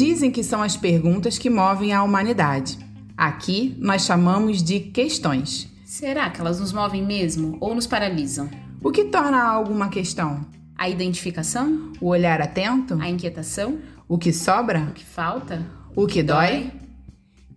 Dizem 0.00 0.30
que 0.30 0.42
são 0.42 0.62
as 0.62 0.78
perguntas 0.78 1.36
que 1.36 1.50
movem 1.50 1.92
a 1.92 2.02
humanidade. 2.02 2.78
Aqui 3.14 3.76
nós 3.78 4.06
chamamos 4.06 4.62
de 4.62 4.80
questões. 4.80 5.68
Será 5.84 6.30
que 6.30 6.40
elas 6.40 6.58
nos 6.58 6.72
movem 6.72 7.04
mesmo 7.04 7.58
ou 7.60 7.74
nos 7.74 7.86
paralisam? 7.86 8.48
O 8.82 8.90
que 8.90 9.04
torna 9.04 9.38
algo 9.38 9.70
uma 9.70 9.90
questão? 9.90 10.46
A 10.74 10.88
identificação? 10.88 11.92
O 12.00 12.06
olhar 12.06 12.40
atento? 12.40 12.96
A 12.98 13.10
inquietação? 13.10 13.78
O 14.08 14.16
que 14.16 14.32
sobra? 14.32 14.84
O 14.84 14.94
que 14.94 15.04
falta? 15.04 15.66
O 15.94 16.06
que 16.06 16.22
dói? 16.22 16.72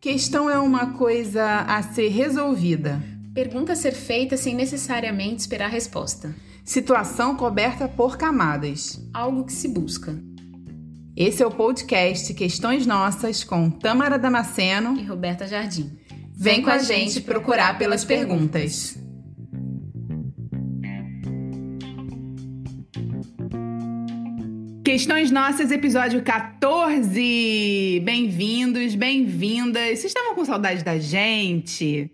Questão 0.02 0.50
é 0.50 0.60
uma 0.60 0.88
coisa 0.98 1.62
a 1.62 1.82
ser 1.82 2.10
resolvida. 2.10 3.02
Pergunta 3.34 3.72
a 3.72 3.78
ser 3.78 3.94
feita 3.94 4.36
sem 4.36 4.54
necessariamente 4.54 5.40
esperar 5.40 5.70
resposta. 5.70 6.36
Situação 6.66 7.38
coberta 7.38 7.88
por 7.88 8.18
camadas. 8.18 9.02
Algo 9.14 9.46
que 9.46 9.54
se 9.54 9.70
busca. 9.70 10.14
Esse 11.16 11.44
é 11.44 11.46
o 11.46 11.52
podcast 11.52 12.34
Questões 12.34 12.88
Nossas 12.88 13.44
com 13.44 13.70
Tamara 13.70 14.18
Damasceno 14.18 15.00
E 15.00 15.04
Roberta 15.04 15.46
Jardim. 15.46 15.96
Vem 16.36 16.64
com 16.64 16.72
a 16.72 16.80
gente 16.80 17.22
procurar 17.22 17.78
pelas 17.78 18.04
perguntas. 18.04 18.98
Questões 24.84 25.30
Nossas, 25.30 25.70
episódio 25.70 26.24
14. 26.24 28.02
Bem-vindos, 28.04 28.96
bem-vindas. 28.96 30.00
Vocês 30.00 30.06
estavam 30.06 30.34
com 30.34 30.44
saudade 30.44 30.84
da 30.84 30.98
gente? 30.98 32.10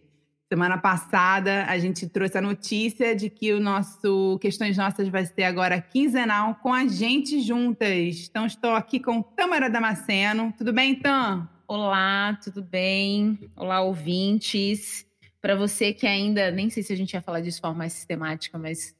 Semana 0.52 0.80
passada 0.80 1.66
a 1.66 1.77
gente 1.77 2.09
trouxe 2.09 2.35
a 2.35 2.41
notícia 2.41 3.16
de 3.16 3.30
que 3.30 3.53
o 3.53 3.59
nosso 3.59 4.40
Questões 4.41 4.76
Nossas 4.76 5.07
vai 5.07 5.23
ser 5.23 5.44
agora 5.44 5.80
quinzenal 5.80 6.55
com 6.55 6.73
a 6.73 6.88
gente 6.88 7.40
juntas. 7.40 8.27
Então 8.27 8.48
estou 8.48 8.71
aqui 8.71 8.99
com 8.99 9.21
Tamara 9.21 9.70
Damasceno. 9.70 10.52
Tudo 10.57 10.73
bem, 10.73 10.95
Tam? 10.95 11.48
Olá, 11.67 12.35
tudo 12.43 12.63
bem? 12.63 13.51
Olá, 13.55 13.82
ouvintes. 13.82 15.05
Para 15.40 15.55
você 15.55 15.93
que 15.93 16.07
ainda, 16.07 16.49
nem 16.49 16.68
sei 16.71 16.82
se 16.82 16.91
a 16.91 16.98
gente 16.98 17.13
ia 17.13 17.21
falar 17.21 17.41
disso 17.41 17.57
de 17.57 17.62
forma 17.62 17.77
mais 17.77 17.93
sistemática, 17.93 18.57
mas 18.57 18.95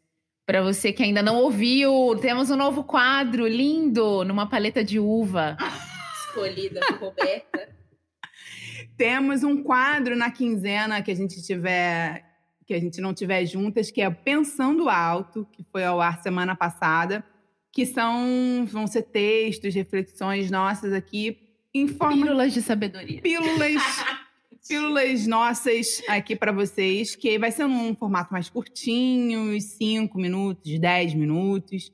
para 0.45 0.62
você 0.62 0.94
que 0.94 1.02
ainda 1.02 1.23
não 1.23 1.38
ouviu, 1.38 2.16
temos 2.22 2.52
um 2.52 2.56
novo 2.56 2.84
quadro 2.84 3.48
lindo 3.48 4.23
numa 4.23 4.48
paleta 4.48 4.84
de 4.84 5.00
uva 5.00 5.58
escolhida 6.30 6.80
por 6.90 7.08
Roberta. 7.08 7.79
Temos 9.00 9.45
um 9.45 9.64
quadro 9.64 10.14
na 10.14 10.30
quinzena 10.30 11.02
que 11.02 11.09
a 11.09 11.16
gente 11.16 11.42
tiver, 11.42 12.22
que 12.67 12.73
a 12.73 12.80
gente 12.81 13.00
não 13.00 13.14
tiver 13.14 13.45
juntas, 13.45 13.89
que 13.89 14.02
é 14.02 14.09
Pensando 14.09 14.89
Alto, 14.89 15.47
que 15.53 15.66
foi 15.72 15.86
ao 15.86 16.02
ar 16.02 16.22
semana 16.22 16.53
passada, 16.53 17.23
que 17.72 17.86
são 17.86 18.67
vão 18.70 18.86
ser 18.88 19.03
textos, 19.03 19.73
reflexões 19.73 20.52
nossas 20.52 20.92
aqui 20.92 21.38
em 21.73 21.88
forma 21.88 22.25
Pílulas 22.25 22.53
de 22.53 22.61
sabedoria. 22.61 23.22
pílulas, 23.22 23.81
pílulas 24.67 25.25
nossas 25.25 26.02
aqui 26.09 26.36
para 26.36 26.52
vocês, 26.52 27.16
que 27.16 27.39
vai 27.39 27.53
ser 27.53 27.67
num 27.67 27.95
formato 27.95 28.33
mais 28.33 28.50
curtinho, 28.50 29.58
5 29.61 30.20
minutos, 30.20 30.77
10 30.77 31.14
minutos, 31.14 31.89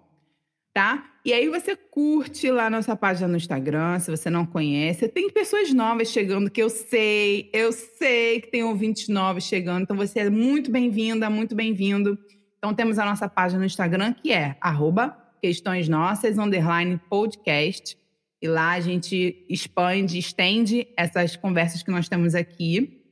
tá? 0.78 1.10
E 1.24 1.32
aí 1.32 1.48
você 1.48 1.74
curte 1.74 2.48
lá 2.52 2.70
nossa 2.70 2.94
página 2.94 3.26
no 3.26 3.36
Instagram, 3.36 3.98
se 3.98 4.12
você 4.12 4.30
não 4.30 4.46
conhece. 4.46 5.08
Tem 5.08 5.28
pessoas 5.28 5.74
novas 5.74 6.08
chegando 6.08 6.48
que 6.48 6.62
eu 6.62 6.70
sei, 6.70 7.50
eu 7.52 7.72
sei 7.72 8.40
que 8.40 8.46
tem 8.46 8.62
ouvintes 8.62 9.08
novos 9.08 9.42
chegando, 9.42 9.82
então 9.82 9.96
você 9.96 10.20
é 10.20 10.30
muito 10.30 10.70
bem-vinda, 10.70 11.28
muito 11.28 11.56
bem-vindo. 11.56 12.16
Então 12.56 12.72
temos 12.72 12.96
a 12.96 13.04
nossa 13.04 13.28
página 13.28 13.58
no 13.58 13.66
Instagram 13.66 14.12
que 14.12 14.32
é 14.32 14.56
arroba 14.60 15.18
questões 15.42 15.88
nossas, 15.88 16.38
underline 16.38 16.96
podcast. 17.10 17.98
E 18.40 18.46
lá 18.46 18.70
a 18.74 18.80
gente 18.80 19.44
expande, 19.50 20.16
estende 20.16 20.86
essas 20.96 21.34
conversas 21.34 21.82
que 21.82 21.90
nós 21.90 22.08
temos 22.08 22.36
aqui. 22.36 23.02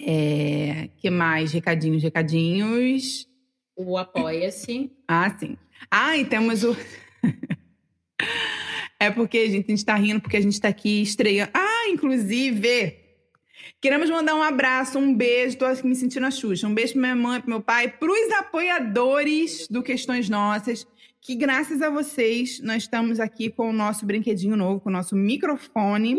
É, 0.00 0.88
que 0.98 1.10
mais? 1.10 1.52
Recadinhos, 1.52 2.00
recadinhos. 2.00 3.26
O 3.74 3.98
Apoia-se. 3.98 4.92
Ah, 5.08 5.36
sim. 5.36 5.56
Ah, 5.88 6.16
e 6.16 6.24
temos 6.24 6.64
o. 6.64 6.76
é 8.98 9.10
porque, 9.10 9.48
gente, 9.48 9.66
a 9.66 9.70
gente 9.70 9.84
tá 9.84 9.94
rindo 9.94 10.20
porque 10.20 10.36
a 10.36 10.40
gente 10.40 10.60
tá 10.60 10.68
aqui 10.68 11.02
estreando. 11.02 11.50
Ah, 11.54 11.88
inclusive, 11.88 12.98
queremos 13.80 14.10
mandar 14.10 14.34
um 14.34 14.42
abraço, 14.42 14.98
um 14.98 15.14
beijo. 15.14 15.58
Tô 15.58 15.64
aqui 15.64 15.86
me 15.86 15.94
sentindo 15.94 16.26
a 16.26 16.30
Xuxa. 16.30 16.66
Um 16.66 16.74
beijo 16.74 16.94
pra 16.94 17.02
minha 17.02 17.16
mãe, 17.16 17.40
pro 17.40 17.50
meu 17.50 17.60
pai, 17.60 17.88
pros 17.88 18.30
apoiadores 18.32 19.68
do 19.68 19.82
Questões 19.82 20.28
Nossas, 20.28 20.86
que 21.20 21.34
graças 21.34 21.80
a 21.82 21.90
vocês 21.90 22.60
nós 22.60 22.82
estamos 22.82 23.20
aqui 23.20 23.50
com 23.50 23.70
o 23.70 23.72
nosso 23.72 24.04
brinquedinho 24.04 24.56
novo, 24.56 24.80
com 24.80 24.88
o 24.88 24.92
nosso 24.92 25.14
microfone. 25.14 26.16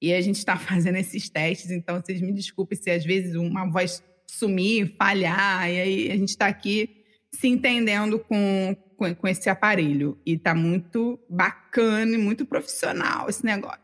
E 0.00 0.12
a 0.12 0.20
gente 0.20 0.36
está 0.36 0.56
fazendo 0.58 0.96
esses 0.96 1.28
testes, 1.28 1.70
então 1.70 2.00
vocês 2.00 2.20
me 2.20 2.32
desculpem 2.32 2.76
se 2.76 2.90
às 2.90 3.04
vezes 3.04 3.34
uma 3.34 3.70
voz 3.70 4.02
sumir, 4.26 4.94
falhar, 4.98 5.70
e 5.70 5.80
aí 5.80 6.10
a 6.10 6.16
gente 6.16 6.30
está 6.30 6.46
aqui 6.46 6.95
se 7.36 7.48
entendendo 7.48 8.18
com, 8.18 8.76
com, 8.96 9.14
com 9.14 9.28
esse 9.28 9.48
aparelho. 9.48 10.18
E 10.24 10.36
tá 10.36 10.54
muito 10.54 11.18
bacana 11.28 12.14
e 12.14 12.18
muito 12.18 12.44
profissional 12.46 13.28
esse 13.28 13.44
negócio. 13.44 13.80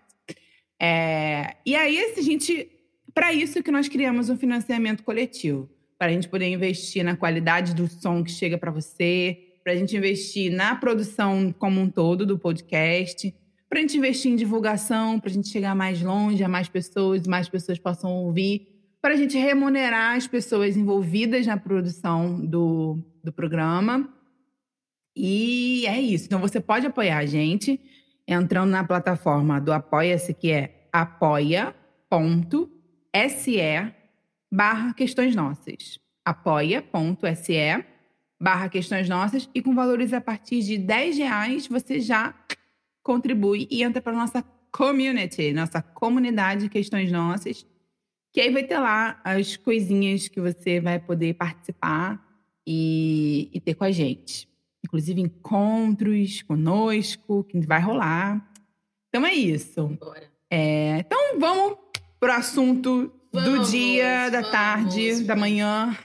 É, 0.80 1.56
e 1.64 1.76
aí, 1.76 1.98
a 1.98 2.20
gente. 2.20 2.68
Para 3.14 3.32
isso 3.32 3.62
que 3.62 3.70
nós 3.70 3.88
criamos 3.88 4.30
um 4.30 4.36
financiamento 4.36 5.02
coletivo. 5.02 5.68
Para 5.98 6.08
a 6.08 6.14
gente 6.14 6.28
poder 6.28 6.48
investir 6.48 7.04
na 7.04 7.14
qualidade 7.14 7.74
do 7.74 7.86
som 7.86 8.24
que 8.24 8.30
chega 8.30 8.56
para 8.56 8.70
você, 8.70 9.38
para 9.62 9.74
a 9.74 9.76
gente 9.76 9.96
investir 9.96 10.50
na 10.50 10.74
produção 10.74 11.54
como 11.56 11.80
um 11.80 11.88
todo 11.88 12.26
do 12.26 12.38
podcast, 12.38 13.32
para 13.68 13.78
a 13.78 13.82
gente 13.82 13.96
investir 13.96 14.32
em 14.32 14.36
divulgação, 14.36 15.20
para 15.20 15.30
a 15.30 15.32
gente 15.32 15.48
chegar 15.48 15.74
mais 15.74 16.02
longe, 16.02 16.42
a 16.42 16.48
mais 16.48 16.68
pessoas, 16.68 17.26
mais 17.26 17.48
pessoas 17.48 17.78
possam 17.78 18.12
ouvir, 18.12 18.71
para 19.02 19.14
a 19.14 19.16
gente 19.16 19.36
remunerar 19.36 20.16
as 20.16 20.28
pessoas 20.28 20.76
envolvidas 20.76 21.44
na 21.44 21.56
produção 21.56 22.40
do, 22.40 22.98
do 23.22 23.32
programa. 23.32 24.08
E 25.14 25.84
é 25.88 26.00
isso. 26.00 26.26
Então 26.26 26.40
você 26.40 26.60
pode 26.60 26.86
apoiar 26.86 27.18
a 27.18 27.26
gente 27.26 27.80
entrando 28.26 28.70
na 28.70 28.84
plataforma 28.84 29.60
do 29.60 29.72
Apoia-se, 29.72 30.32
que 30.32 30.52
é 30.52 30.88
apoia.se 30.92 31.74
barra 34.50 34.94
questões 34.94 35.34
nossas. 35.34 35.98
apoia.se 36.24 37.84
barra 38.40 38.68
questões 38.68 39.08
nossas 39.08 39.48
e 39.54 39.62
com 39.62 39.74
valores 39.74 40.12
a 40.12 40.20
partir 40.20 40.62
de 40.62 40.76
10 40.76 41.18
reais 41.18 41.66
você 41.66 42.00
já 42.00 42.34
contribui 43.02 43.68
e 43.70 43.82
entra 43.82 44.02
para 44.02 44.12
nossa 44.12 44.44
community, 44.72 45.52
nossa 45.52 45.80
comunidade 45.80 46.62
de 46.62 46.68
questões 46.68 47.12
nossas, 47.12 47.64
que 48.32 48.40
aí 48.40 48.50
vai 48.50 48.64
ter 48.64 48.78
lá 48.78 49.20
as 49.22 49.56
coisinhas 49.56 50.26
que 50.26 50.40
você 50.40 50.80
vai 50.80 50.98
poder 50.98 51.34
participar 51.34 52.24
e, 52.66 53.50
e 53.52 53.60
ter 53.60 53.74
com 53.74 53.84
a 53.84 53.90
gente. 53.90 54.48
Inclusive 54.84 55.20
encontros 55.20 56.42
conosco, 56.42 57.44
que 57.44 57.60
vai 57.60 57.80
rolar. 57.80 58.50
Então 59.08 59.26
é 59.26 59.34
isso. 59.34 59.86
Bora. 60.00 60.30
É, 60.50 60.98
então 60.98 61.38
vamos 61.38 61.78
pro 62.18 62.32
assunto 62.32 63.12
do 63.32 63.40
Vamos, 63.40 63.70
dia, 63.70 64.28
da 64.30 64.40
vamos, 64.40 64.50
tarde, 64.50 65.24
da 65.24 65.34
vamos. 65.34 65.40
manhã. 65.40 65.96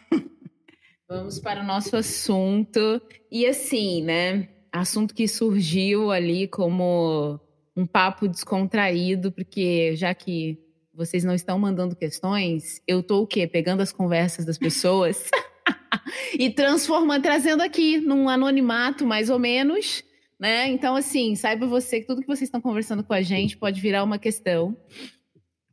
Vamos 1.09 1.39
para 1.39 1.61
o 1.61 1.65
nosso 1.65 1.95
assunto. 1.95 3.01
E 3.31 3.45
assim, 3.45 4.03
né? 4.03 4.49
Assunto 4.71 5.13
que 5.13 5.27
surgiu 5.27 6.11
ali 6.11 6.47
como 6.47 7.39
um 7.75 7.85
papo 7.85 8.27
descontraído, 8.27 9.31
porque 9.31 9.95
já 9.95 10.13
que 10.13 10.66
vocês 10.97 11.23
não 11.23 11.35
estão 11.35 11.59
mandando 11.59 11.95
questões, 11.95 12.81
eu 12.87 13.03
tô 13.03 13.21
o 13.21 13.27
quê? 13.27 13.45
Pegando 13.45 13.81
as 13.81 13.91
conversas 13.91 14.43
das 14.43 14.57
pessoas 14.57 15.29
e 16.33 16.49
transformando, 16.49 17.21
trazendo 17.21 17.61
aqui 17.61 17.99
num 17.99 18.27
anonimato, 18.27 19.05
mais 19.05 19.29
ou 19.29 19.37
menos, 19.37 20.03
né? 20.39 20.67
Então, 20.67 20.95
assim, 20.95 21.35
saiba 21.35 21.67
você 21.67 22.01
que 22.01 22.07
tudo 22.07 22.21
que 22.21 22.27
vocês 22.27 22.47
estão 22.47 22.59
conversando 22.59 23.03
com 23.03 23.13
a 23.13 23.21
gente 23.21 23.55
pode 23.55 23.79
virar 23.79 24.03
uma 24.03 24.17
questão. 24.17 24.75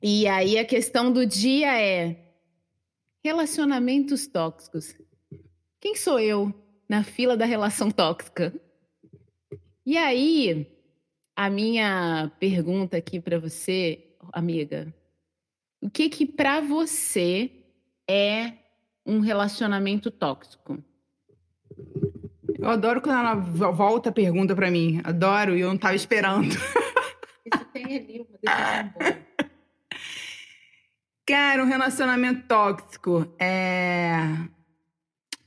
E 0.03 0.26
aí 0.26 0.59
a 0.59 0.65
questão 0.65 1.11
do 1.11 1.25
dia 1.25 1.81
é 1.81 2.19
relacionamentos 3.25 4.26
tóxicos. 4.26 4.94
Quem 5.81 5.97
sou 5.97 6.21
eu 6.21 6.53
na 6.87 7.03
fila 7.03 7.35
da 7.35 7.47
relação 7.47 7.91
tóxica? 7.91 8.53
E 9.87 9.97
aí, 9.97 10.67
a 11.35 11.49
minha 11.49 12.31
pergunta 12.38 12.99
aqui 12.99 13.19
para 13.19 13.38
você, 13.38 14.15
amiga, 14.31 14.94
o 15.85 15.91
que 15.91 16.09
que 16.09 16.25
para 16.25 16.63
você 16.63 17.51
é 18.09 18.55
um 19.05 19.21
relacionamento 19.21 20.11
tóxico? 20.11 20.83
Eu 22.59 22.71
adoro 22.71 23.03
quando 23.03 23.19
ela 23.19 23.35
volta 23.35 24.09
a 24.09 24.13
pergunta 24.13 24.57
para 24.57 24.71
mim. 24.71 25.03
Adoro 25.05 25.55
e 25.55 25.61
eu 25.61 25.69
não 25.69 25.77
tava 25.77 25.95
esperando. 25.95 26.49
Isso 27.45 27.65
tem 27.71 27.85
ali 27.85 28.21
uma 28.21 28.39
decisão. 28.39 29.21
Cara, 31.29 31.63
um 31.63 31.67
relacionamento 31.67 32.49
tóxico 32.49 33.31
é. 33.39 34.15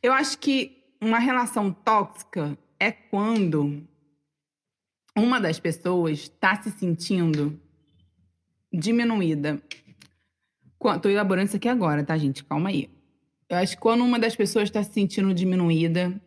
Eu 0.03 0.13
acho 0.13 0.37
que 0.37 0.83
uma 1.01 1.17
relação 1.17 1.71
tóxica 1.71 2.55
é 2.79 2.91
quando 2.91 3.83
uma 5.15 5.41
das 5.41 5.59
pessoas 5.59 6.19
está 6.19 6.61
se 6.61 6.69
sentindo 6.69 7.59
diminuída. 8.71 9.59
Estou 10.83 11.11
elaborando 11.11 11.47
isso 11.47 11.57
aqui 11.57 11.67
agora, 11.67 12.03
tá, 12.03 12.17
gente? 12.17 12.43
Calma 12.43 12.69
aí. 12.69 12.89
Eu 13.49 13.57
acho 13.57 13.75
que 13.75 13.81
quando 13.81 14.03
uma 14.03 14.19
das 14.19 14.35
pessoas 14.35 14.65
está 14.65 14.83
se 14.83 14.93
sentindo 14.93 15.33
diminuída, 15.33 16.21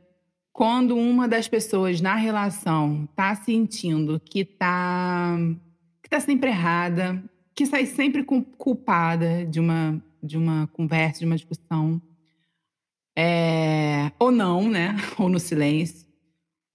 quando 0.52 0.96
uma 0.96 1.28
das 1.28 1.46
pessoas 1.48 2.00
na 2.00 2.14
relação 2.14 3.08
está 3.10 3.34
sentindo 3.34 4.20
que 4.20 4.40
está 4.40 5.36
que 6.02 6.08
tá 6.08 6.18
sempre 6.18 6.50
errada, 6.50 7.22
que 7.54 7.66
sai 7.66 7.86
sempre 7.86 8.24
culpada 8.24 9.44
de 9.46 9.60
uma 9.60 10.02
de 10.22 10.36
uma 10.36 10.66
conversa, 10.68 11.20
de 11.20 11.26
uma 11.26 11.36
discussão, 11.36 12.00
é, 13.16 14.12
ou 14.18 14.30
não, 14.30 14.68
né? 14.68 14.96
Ou 15.18 15.28
no 15.28 15.38
silêncio. 15.38 16.06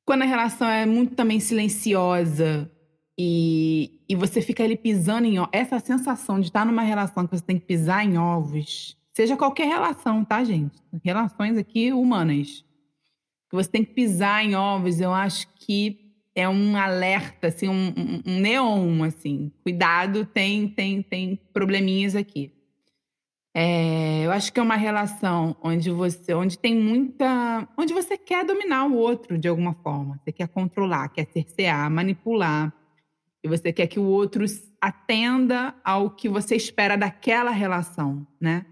Quando 0.05 0.23
a 0.23 0.25
relação 0.25 0.67
é 0.67 0.85
muito 0.85 1.15
também 1.15 1.39
silenciosa 1.39 2.71
e, 3.17 4.01
e 4.09 4.15
você 4.15 4.41
fica 4.41 4.63
ali 4.63 4.75
pisando 4.75 5.25
em 5.25 5.37
essa 5.51 5.79
sensação 5.79 6.39
de 6.39 6.47
estar 6.47 6.65
numa 6.65 6.81
relação 6.81 7.25
que 7.25 7.37
você 7.37 7.43
tem 7.43 7.57
que 7.57 7.65
pisar 7.65 8.05
em 8.05 8.17
ovos, 8.17 8.97
seja 9.13 9.37
qualquer 9.37 9.67
relação, 9.67 10.25
tá, 10.25 10.43
gente? 10.43 10.77
Relações 11.03 11.57
aqui 11.57 11.93
humanas. 11.93 12.65
Que 13.49 13.55
você 13.55 13.69
tem 13.69 13.85
que 13.85 13.93
pisar 13.93 14.43
em 14.43 14.55
ovos, 14.55 14.99
eu 14.99 15.13
acho 15.13 15.47
que 15.55 16.05
é 16.35 16.49
um 16.49 16.75
alerta, 16.75 17.47
assim, 17.47 17.69
um, 17.69 17.93
um, 17.95 18.21
um 18.25 18.39
neon, 18.39 19.03
assim. 19.03 19.51
Cuidado, 19.63 20.25
tem, 20.25 20.67
tem, 20.67 21.01
tem 21.01 21.39
probleminhas 21.53 22.15
aqui. 22.15 22.51
É, 23.57 24.25
eu 24.25 24.31
acho 24.31 24.51
que 24.51 24.59
é 24.59 24.63
uma 24.63 24.75
relação 24.75 25.55
onde 25.63 25.89
você, 25.89 26.33
onde 26.33 26.59
tem 26.59 26.75
muita, 26.75 27.65
onde 27.77 27.93
você 27.93 28.17
quer 28.17 28.43
dominar 28.43 28.85
o 28.85 28.95
outro 28.95 29.37
de 29.37 29.47
alguma 29.47 29.73
forma. 29.75 30.19
Você 30.21 30.33
quer 30.33 30.49
controlar, 30.49 31.07
quer 31.07 31.25
cercear, 31.31 31.89
manipular. 31.89 32.73
E 33.45 33.47
você 33.47 33.71
quer 33.71 33.85
que 33.85 33.99
o 33.99 34.05
outro 34.05 34.43
atenda 34.81 35.75
ao 35.83 36.09
que 36.09 36.27
você 36.27 36.55
espera 36.55 36.97
daquela 36.97 37.51
relação, 37.51 38.25
né? 38.41 38.65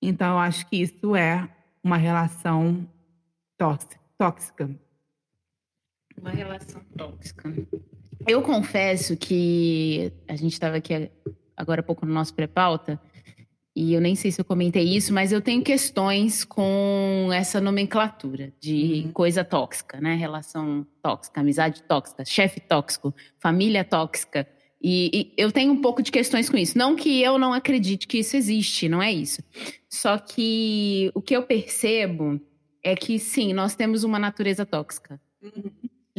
Então, 0.00 0.32
eu 0.32 0.38
acho 0.38 0.66
que 0.66 0.80
isso 0.80 1.14
é 1.14 1.46
uma 1.84 1.98
relação 1.98 2.88
tóxica. 3.58 4.70
Uma 6.18 6.30
relação 6.30 6.80
tóxica. 6.96 7.54
Eu 8.26 8.40
confesso 8.40 9.14
que 9.14 10.10
a 10.26 10.36
gente 10.36 10.54
estava 10.54 10.78
aqui 10.78 11.10
agora 11.54 11.82
há 11.82 11.84
pouco 11.84 12.06
no 12.06 12.14
nosso 12.14 12.32
pré-pauta 12.32 12.98
e 13.80 13.94
eu 13.94 14.00
nem 14.00 14.14
sei 14.14 14.30
se 14.30 14.38
eu 14.38 14.44
comentei 14.44 14.84
isso, 14.84 15.10
mas 15.10 15.32
eu 15.32 15.40
tenho 15.40 15.62
questões 15.62 16.44
com 16.44 17.30
essa 17.32 17.62
nomenclatura 17.62 18.52
de 18.60 19.04
uhum. 19.06 19.12
coisa 19.12 19.42
tóxica, 19.42 19.98
né? 19.98 20.16
Relação 20.16 20.86
tóxica, 21.02 21.40
amizade 21.40 21.82
tóxica, 21.84 22.22
chefe 22.26 22.60
tóxico, 22.60 23.14
família 23.38 23.82
tóxica. 23.82 24.46
E, 24.82 25.10
e, 25.14 25.34
eu 25.34 25.50
tenho 25.50 25.72
um 25.72 25.80
pouco 25.80 26.02
de 26.02 26.12
questões 26.12 26.50
com 26.50 26.58
isso. 26.58 26.76
Não 26.76 26.94
que 26.94 27.22
eu 27.22 27.38
não 27.38 27.54
acredite 27.54 28.06
que 28.06 28.18
isso 28.18 28.36
existe, 28.36 28.86
não 28.86 29.02
é 29.02 29.10
isso. 29.10 29.42
Só 29.88 30.18
que 30.18 31.10
o 31.14 31.22
que 31.22 31.34
eu 31.34 31.42
percebo 31.44 32.38
é 32.84 32.94
que 32.94 33.18
sim, 33.18 33.54
nós 33.54 33.74
temos 33.74 34.04
uma 34.04 34.18
natureza 34.18 34.66
tóxica. 34.66 35.18
Uhum. 35.42 35.70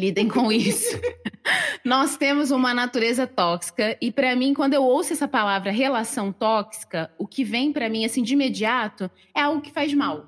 Lidem 0.02 0.28
com 0.28 0.52
isso. 0.52 1.00
Nós 1.86 2.18
temos 2.18 2.50
uma 2.50 2.74
natureza 2.74 3.28
tóxica 3.28 3.96
e 4.02 4.12
para 4.12 4.36
mim, 4.36 4.52
quando 4.52 4.74
eu 4.74 4.84
ouço 4.84 5.14
essa 5.14 5.28
palavra 5.28 5.70
relação 5.70 6.34
tóxica, 6.34 7.14
o 7.20 7.28
que 7.28 7.44
vem 7.44 7.72
para 7.72 7.88
mim 7.88 8.04
assim 8.04 8.24
de 8.24 8.34
imediato 8.34 9.12
é 9.36 9.42
algo 9.42 9.62
que 9.62 9.72
faz 9.72 9.94
mal. 9.94 10.28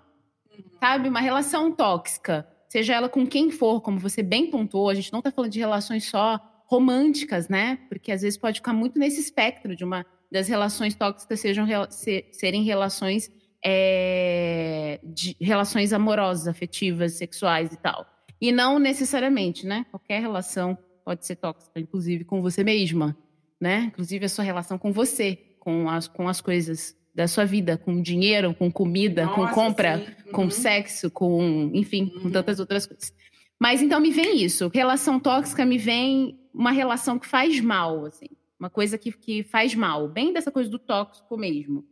Sabe? 0.80 1.10
Uma 1.10 1.22
relação 1.22 1.72
tóxica, 1.72 2.48
seja 2.70 2.94
ela 2.94 3.10
com 3.10 3.26
quem 3.26 3.50
for, 3.50 3.82
como 3.82 3.98
você 3.98 4.22
bem 4.22 4.46
pontuou, 4.46 4.90
a 4.90 4.94
gente 4.94 5.12
não 5.12 5.24
tá 5.24 5.32
falando 5.32 5.52
de 5.52 5.60
relações 5.60 6.06
só 6.06 6.40
românticas, 6.68 7.50
né? 7.50 7.80
Porque 7.90 8.12
às 8.12 8.22
vezes 8.22 8.38
pode 8.38 8.60
ficar 8.60 8.74
muito 8.74 9.00
nesse 9.00 9.20
espectro 9.20 9.76
de 9.76 9.84
uma 9.84 10.06
das 10.32 10.48
relações 10.48 10.94
tóxicas 10.94 11.40
sejam 11.40 11.66
ser, 11.90 12.30
serem 12.32 12.62
relações 12.64 13.32
é, 13.66 15.00
de 15.04 15.36
relações 15.42 15.94
amorosas, 15.94 16.48
afetivas, 16.48 17.14
sexuais 17.14 17.74
e 17.74 17.78
tal. 17.78 18.13
E 18.44 18.52
não 18.52 18.78
necessariamente, 18.78 19.66
né? 19.66 19.86
Qualquer 19.90 20.20
relação 20.20 20.78
pode 21.06 21.26
ser 21.26 21.38
tóxica, 21.38 21.80
inclusive 21.80 22.26
com 22.26 22.42
você 22.42 22.62
mesma, 22.62 23.16
né? 23.58 23.86
Inclusive 23.86 24.26
a 24.26 24.28
sua 24.28 24.44
relação 24.44 24.78
com 24.78 24.92
você, 24.92 25.40
com 25.62 25.90
as, 25.90 26.10
com 26.10 26.28
as 26.28 26.42
coisas 26.42 26.94
da 27.16 27.26
sua 27.26 27.46
vida, 27.46 27.78
com 27.78 28.02
dinheiro, 28.02 28.54
com 28.54 28.70
comida, 28.70 29.24
Nossa, 29.24 29.36
com 29.36 29.48
compra, 29.48 29.98
uhum. 30.26 30.32
com 30.34 30.50
sexo, 30.50 31.10
com, 31.10 31.72
enfim, 31.74 32.12
uhum. 32.16 32.24
com 32.24 32.32
tantas 32.32 32.60
outras 32.60 32.86
coisas. 32.86 33.14
Mas 33.58 33.82
então 33.82 34.02
me 34.02 34.12
vem 34.12 34.44
isso, 34.44 34.70
relação 34.74 35.22
tóxica 35.22 35.66
me 35.66 35.78
vem 35.78 36.38
uma 36.54 36.72
relação 36.72 37.18
que 37.18 37.26
faz 37.26 37.62
mal, 37.62 38.08
assim, 38.08 38.28
uma 38.60 38.70
coisa 38.70 38.98
que, 38.98 39.14
que 39.14 39.44
faz 39.44 39.74
mal, 39.74 40.10
bem 40.10 40.34
dessa 40.34 40.52
coisa 40.52 40.70
do 40.70 40.78
tóxico 40.78 41.38
mesmo. 41.38 41.86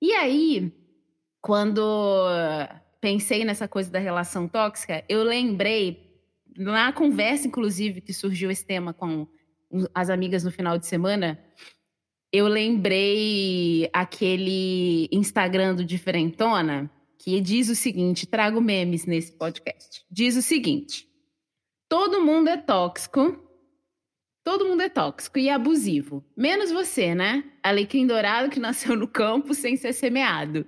E 0.00 0.12
aí, 0.12 0.72
quando 1.40 1.82
pensei 3.06 3.44
nessa 3.44 3.68
coisa 3.68 3.88
da 3.88 4.00
relação 4.00 4.48
tóxica, 4.48 5.04
eu 5.08 5.22
lembrei, 5.22 6.20
na 6.58 6.92
conversa, 6.92 7.46
inclusive, 7.46 8.00
que 8.00 8.12
surgiu 8.12 8.50
esse 8.50 8.66
tema 8.66 8.92
com 8.92 9.28
as 9.94 10.10
amigas 10.10 10.42
no 10.42 10.50
final 10.50 10.76
de 10.76 10.86
semana, 10.86 11.38
eu 12.32 12.48
lembrei 12.48 13.88
aquele 13.92 15.08
Instagram 15.12 15.76
do 15.76 15.84
Diferentona 15.84 16.90
que 17.16 17.40
diz 17.40 17.68
o 17.68 17.76
seguinte: 17.76 18.26
trago 18.26 18.60
memes 18.60 19.06
nesse 19.06 19.30
podcast. 19.30 20.04
Diz 20.10 20.34
o 20.34 20.42
seguinte: 20.42 21.08
todo 21.88 22.24
mundo 22.24 22.48
é 22.48 22.56
tóxico, 22.56 23.38
todo 24.42 24.66
mundo 24.66 24.82
é 24.82 24.88
tóxico 24.88 25.38
e 25.38 25.48
abusivo, 25.48 26.24
menos 26.36 26.72
você, 26.72 27.14
né? 27.14 27.44
Alecrim 27.62 28.04
dourado 28.04 28.50
que 28.50 28.58
nasceu 28.58 28.96
no 28.96 29.06
campo 29.06 29.54
sem 29.54 29.76
ser 29.76 29.92
semeado. 29.92 30.66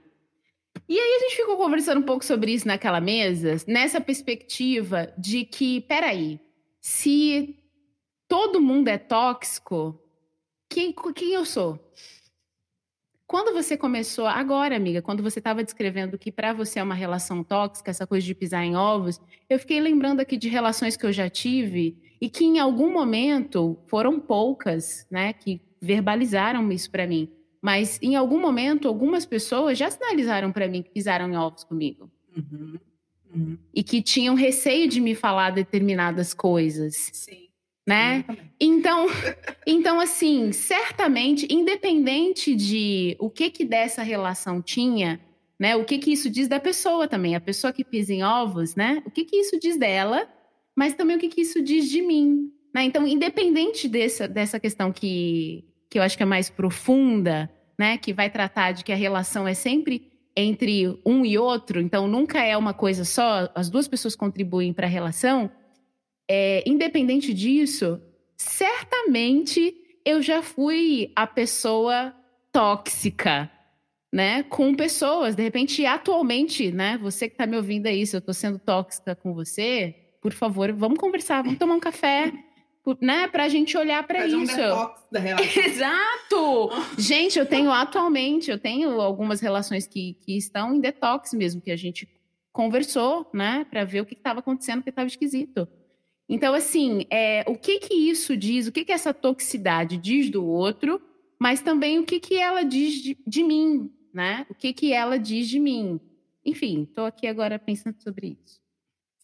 E 0.88 0.98
aí 0.98 1.16
a 1.16 1.18
gente 1.20 1.36
ficou 1.36 1.56
conversando 1.58 2.00
um 2.00 2.04
pouco 2.04 2.24
sobre 2.24 2.52
isso 2.52 2.66
naquela 2.66 3.00
mesa, 3.00 3.56
nessa 3.66 4.00
perspectiva 4.00 5.12
de 5.18 5.44
que, 5.44 5.82
peraí, 5.82 6.40
se 6.80 7.56
todo 8.26 8.60
mundo 8.60 8.88
é 8.88 8.96
tóxico, 8.96 10.00
quem, 10.68 10.94
quem 11.14 11.32
eu 11.32 11.44
sou? 11.44 11.78
Quando 13.26 13.52
você 13.52 13.76
começou, 13.76 14.26
agora, 14.26 14.74
amiga, 14.74 15.02
quando 15.02 15.22
você 15.22 15.38
estava 15.38 15.62
descrevendo 15.62 16.16
que 16.16 16.32
para 16.32 16.54
você 16.54 16.78
é 16.78 16.82
uma 16.82 16.94
relação 16.94 17.44
tóxica, 17.44 17.90
essa 17.90 18.06
coisa 18.06 18.24
de 18.24 18.34
pisar 18.34 18.64
em 18.64 18.74
ovos, 18.74 19.20
eu 19.50 19.58
fiquei 19.58 19.80
lembrando 19.80 20.20
aqui 20.20 20.38
de 20.38 20.48
relações 20.48 20.96
que 20.96 21.04
eu 21.04 21.12
já 21.12 21.28
tive 21.28 21.98
e 22.18 22.30
que 22.30 22.46
em 22.46 22.58
algum 22.58 22.90
momento 22.90 23.78
foram 23.86 24.18
poucas, 24.18 25.06
né, 25.10 25.34
que 25.34 25.60
verbalizaram 25.78 26.72
isso 26.72 26.90
para 26.90 27.06
mim. 27.06 27.30
Mas 27.60 27.98
em 28.02 28.14
algum 28.16 28.40
momento, 28.40 28.88
algumas 28.88 29.26
pessoas 29.26 29.76
já 29.76 29.90
sinalizaram 29.90 30.52
para 30.52 30.68
mim 30.68 30.82
que 30.82 30.90
pisaram 30.90 31.28
em 31.28 31.36
ovos 31.36 31.64
comigo. 31.64 32.10
Uhum. 32.36 32.78
Uhum. 33.34 33.58
E 33.74 33.82
que 33.82 34.00
tinham 34.00 34.34
receio 34.34 34.88
de 34.88 35.00
me 35.00 35.14
falar 35.14 35.50
determinadas 35.50 36.32
coisas. 36.32 37.10
Sim. 37.12 37.48
Né? 37.86 38.24
Então, 38.60 39.06
então, 39.66 39.98
assim, 39.98 40.52
certamente, 40.52 41.48
independente 41.50 42.54
de 42.54 43.16
o 43.18 43.30
que 43.30 43.50
que 43.50 43.64
dessa 43.64 44.02
relação 44.02 44.60
tinha, 44.60 45.20
né? 45.58 45.74
O 45.74 45.84
que 45.84 45.98
que 45.98 46.12
isso 46.12 46.30
diz 46.30 46.48
da 46.48 46.60
pessoa 46.60 47.08
também, 47.08 47.34
a 47.34 47.40
pessoa 47.40 47.72
que 47.72 47.82
pisa 47.82 48.12
em 48.12 48.22
ovos, 48.22 48.76
né? 48.76 49.02
O 49.06 49.10
que 49.10 49.24
que 49.24 49.36
isso 49.36 49.58
diz 49.58 49.76
dela, 49.76 50.28
mas 50.76 50.94
também 50.94 51.16
o 51.16 51.18
que 51.18 51.28
que 51.28 51.40
isso 51.40 51.62
diz 51.62 51.88
de 51.88 52.02
mim, 52.02 52.52
né? 52.74 52.84
Então, 52.84 53.06
independente 53.06 53.88
dessa, 53.88 54.28
dessa 54.28 54.60
questão 54.60 54.92
que 54.92 55.64
que 55.88 55.98
eu 55.98 56.02
acho 56.02 56.16
que 56.16 56.22
é 56.22 56.26
mais 56.26 56.50
profunda, 56.50 57.50
né, 57.78 57.96
que 57.96 58.12
vai 58.12 58.28
tratar 58.28 58.72
de 58.72 58.84
que 58.84 58.92
a 58.92 58.96
relação 58.96 59.46
é 59.46 59.54
sempre 59.54 60.10
entre 60.36 60.98
um 61.04 61.24
e 61.24 61.36
outro, 61.36 61.80
então 61.80 62.06
nunca 62.06 62.40
é 62.40 62.56
uma 62.56 62.72
coisa 62.72 63.04
só, 63.04 63.50
as 63.54 63.68
duas 63.68 63.88
pessoas 63.88 64.14
contribuem 64.14 64.72
para 64.72 64.86
a 64.86 64.90
relação, 64.90 65.50
é, 66.30 66.62
independente 66.66 67.32
disso, 67.34 68.00
certamente 68.36 69.74
eu 70.04 70.22
já 70.22 70.42
fui 70.42 71.10
a 71.16 71.26
pessoa 71.26 72.14
tóxica, 72.52 73.50
né? 74.12 74.42
Com 74.44 74.74
pessoas. 74.74 75.34
De 75.34 75.42
repente, 75.42 75.84
atualmente, 75.84 76.70
né? 76.72 76.98
Você 76.98 77.28
que 77.28 77.34
está 77.34 77.46
me 77.46 77.56
ouvindo 77.56 77.86
aí, 77.86 78.06
se 78.06 78.16
eu 78.16 78.18
estou 78.18 78.34
sendo 78.34 78.58
tóxica 78.58 79.14
com 79.14 79.34
você, 79.34 79.94
por 80.20 80.32
favor, 80.32 80.72
vamos 80.72 80.98
conversar, 80.98 81.42
vamos 81.42 81.58
tomar 81.58 81.74
um 81.74 81.80
café 81.80 82.32
né, 83.00 83.28
pra 83.28 83.48
gente 83.48 83.76
olhar 83.76 84.06
para 84.06 84.26
isso. 84.26 84.36
Um 84.36 84.46
da 85.10 85.20
relação. 85.20 85.62
Exato! 85.64 86.70
gente, 86.96 87.38
eu 87.38 87.46
tenho 87.46 87.70
atualmente, 87.70 88.50
eu 88.50 88.58
tenho 88.58 89.00
algumas 89.00 89.40
relações 89.40 89.86
que, 89.86 90.14
que 90.20 90.36
estão 90.36 90.74
em 90.74 90.80
detox 90.80 91.32
mesmo, 91.32 91.60
que 91.60 91.70
a 91.70 91.76
gente 91.76 92.08
conversou, 92.52 93.28
né, 93.32 93.66
para 93.70 93.84
ver 93.84 94.00
o 94.00 94.06
que 94.06 94.14
estava 94.14 94.40
acontecendo, 94.40 94.82
que 94.82 94.90
estava 94.90 95.06
esquisito. 95.06 95.68
Então, 96.28 96.52
assim, 96.54 97.06
é, 97.10 97.44
o 97.46 97.56
que 97.56 97.78
que 97.78 97.94
isso 97.94 98.36
diz, 98.36 98.66
o 98.66 98.72
que 98.72 98.84
que 98.84 98.92
essa 98.92 99.14
toxicidade 99.14 99.96
diz 99.96 100.28
do 100.28 100.44
outro, 100.44 101.00
mas 101.38 101.62
também 101.62 101.98
o 101.98 102.04
que 102.04 102.20
que 102.20 102.36
ela 102.36 102.64
diz 102.64 102.94
de, 102.94 103.16
de 103.26 103.42
mim, 103.42 103.90
né? 104.12 104.44
O 104.50 104.54
que 104.54 104.72
que 104.72 104.92
ela 104.92 105.18
diz 105.18 105.48
de 105.48 105.58
mim. 105.58 106.00
Enfim, 106.44 106.82
estou 106.82 107.06
aqui 107.06 107.26
agora 107.26 107.58
pensando 107.58 108.00
sobre 108.02 108.36
isso. 108.42 108.60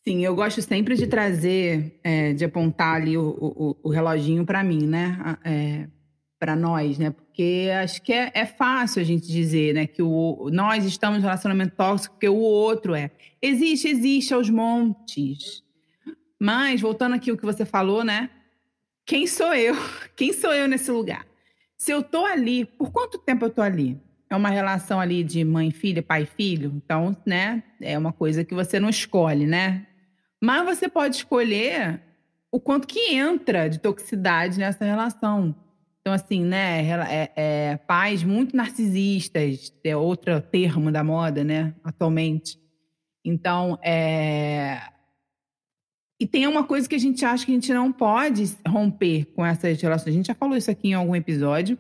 Sim, 0.07 0.23
eu 0.23 0.35
gosto 0.35 0.61
sempre 0.61 0.97
de 0.97 1.07
trazer, 1.07 1.99
é, 2.05 2.35
de 2.35 2.45
apontar 2.45 2.97
ali 2.97 3.17
o, 3.17 3.27
o, 3.41 3.77
o 3.85 3.89
reloginho 3.89 4.45
para 4.45 4.63
mim, 4.63 4.87
né? 4.87 5.39
É, 5.43 5.89
para 6.39 6.55
nós, 6.55 6.99
né? 6.99 7.11
Porque 7.11 7.71
acho 7.83 8.03
que 8.03 8.13
é, 8.13 8.31
é, 8.35 8.45
fácil 8.45 9.01
a 9.01 9.05
gente 9.05 9.27
dizer, 9.27 9.73
né? 9.73 9.87
Que 9.87 10.03
o, 10.03 10.51
nós 10.53 10.85
estamos 10.85 11.21
no 11.21 11.25
relacionamento 11.25 11.75
tóxico 11.75 12.15
porque 12.15 12.29
o 12.29 12.37
outro 12.37 12.95
é. 12.95 13.11
Existe, 13.41 13.89
existe 13.89 14.35
aos 14.35 14.51
montes. 14.51 15.63
Mas, 16.39 16.83
voltando 16.83 17.15
aqui 17.15 17.33
o 17.33 17.39
que 17.39 17.47
você 17.47 17.65
falou, 17.65 18.05
né? 18.05 18.29
Quem 19.07 19.27
sou 19.27 19.55
eu? 19.55 19.75
Quem 20.15 20.35
sou 20.35 20.53
eu 20.53 20.69
nesse 20.69 20.91
lugar? 20.91 21.27
Se 21.79 21.93
eu 21.93 22.03
tô 22.03 22.27
ali, 22.27 22.67
por 22.67 22.93
quanto 22.93 23.17
tempo 23.17 23.47
eu 23.47 23.51
tô 23.51 23.63
ali? 23.63 23.99
É 24.29 24.37
uma 24.37 24.51
relação 24.51 25.01
ali 25.01 25.25
de 25.25 25.43
mãe 25.45 25.71
filha, 25.71 26.03
pai 26.03 26.27
filho? 26.27 26.75
Então, 26.77 27.17
né? 27.25 27.63
É 27.81 27.97
uma 27.97 28.13
coisa 28.13 28.45
que 28.45 28.55
você 28.55 28.79
não 28.79 28.91
escolhe, 28.91 29.47
né? 29.47 29.87
Mas 30.45 30.67
você 30.67 30.89
pode 30.91 31.17
escolher 31.17 32.03
o 32.53 32.61
quanto 32.61 32.87
que 32.87 33.15
entra 33.15 33.67
de 33.67 33.79
toxicidade 33.79 34.59
nessa 34.59 34.85
relação. 34.85 35.57
Então, 36.01 36.13
assim, 36.13 36.45
né, 36.45 36.87
é, 37.09 37.33
é, 37.35 37.77
pais 37.79 38.23
muito 38.23 38.55
narcisistas, 38.55 39.73
é 39.83 39.97
outro 39.97 40.39
termo 40.43 40.93
da 40.93 41.03
moda, 41.03 41.43
né, 41.43 41.75
atualmente. 41.83 42.59
Então, 43.25 43.79
é... 43.83 44.83
E 46.21 46.27
tem 46.27 46.47
uma 46.47 46.63
coisa 46.63 46.87
que 46.87 46.95
a 46.95 47.01
gente 47.01 47.25
acha 47.25 47.47
que 47.47 47.51
a 47.51 47.55
gente 47.55 47.73
não 47.73 47.91
pode 47.91 48.45
romper 48.69 49.25
com 49.35 49.45
essas 49.45 49.81
relações. 49.81 50.15
A 50.15 50.17
gente 50.17 50.27
já 50.27 50.35
falou 50.35 50.59
isso 50.59 50.71
aqui 50.71 50.89
em 50.89 50.95
algum 50.95 51.17
episódio. 51.17 51.79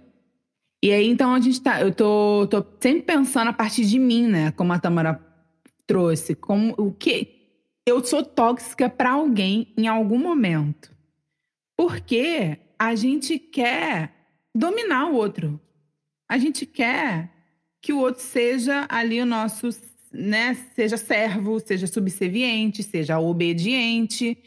E 0.82 0.90
aí, 0.90 1.06
então, 1.06 1.34
a 1.34 1.40
gente 1.40 1.60
tá. 1.62 1.80
Eu 1.80 1.94
tô, 1.94 2.46
tô 2.50 2.64
sempre 2.80 3.02
pensando 3.02 3.48
a 3.48 3.52
partir 3.52 3.84
de 3.84 3.98
mim, 3.98 4.26
né? 4.26 4.50
Como 4.52 4.72
a 4.72 4.78
Tamara 4.78 5.20
trouxe. 5.86 6.34
Como, 6.34 6.74
o 6.76 6.92
que, 6.92 7.43
eu 7.86 8.02
sou 8.04 8.24
tóxica 8.24 8.88
para 8.88 9.12
alguém 9.12 9.72
em 9.76 9.86
algum 9.86 10.18
momento. 10.18 10.90
Porque 11.76 12.58
a 12.78 12.94
gente 12.94 13.38
quer 13.38 14.12
dominar 14.54 15.10
o 15.10 15.14
outro. 15.14 15.60
A 16.28 16.38
gente 16.38 16.64
quer 16.64 17.30
que 17.82 17.92
o 17.92 17.98
outro 17.98 18.22
seja 18.22 18.86
ali 18.88 19.20
o 19.20 19.26
nosso, 19.26 19.68
né, 20.12 20.54
seja 20.74 20.96
servo, 20.96 21.60
seja 21.60 21.86
subserviente, 21.86 22.82
seja 22.82 23.18
obediente, 23.18 24.38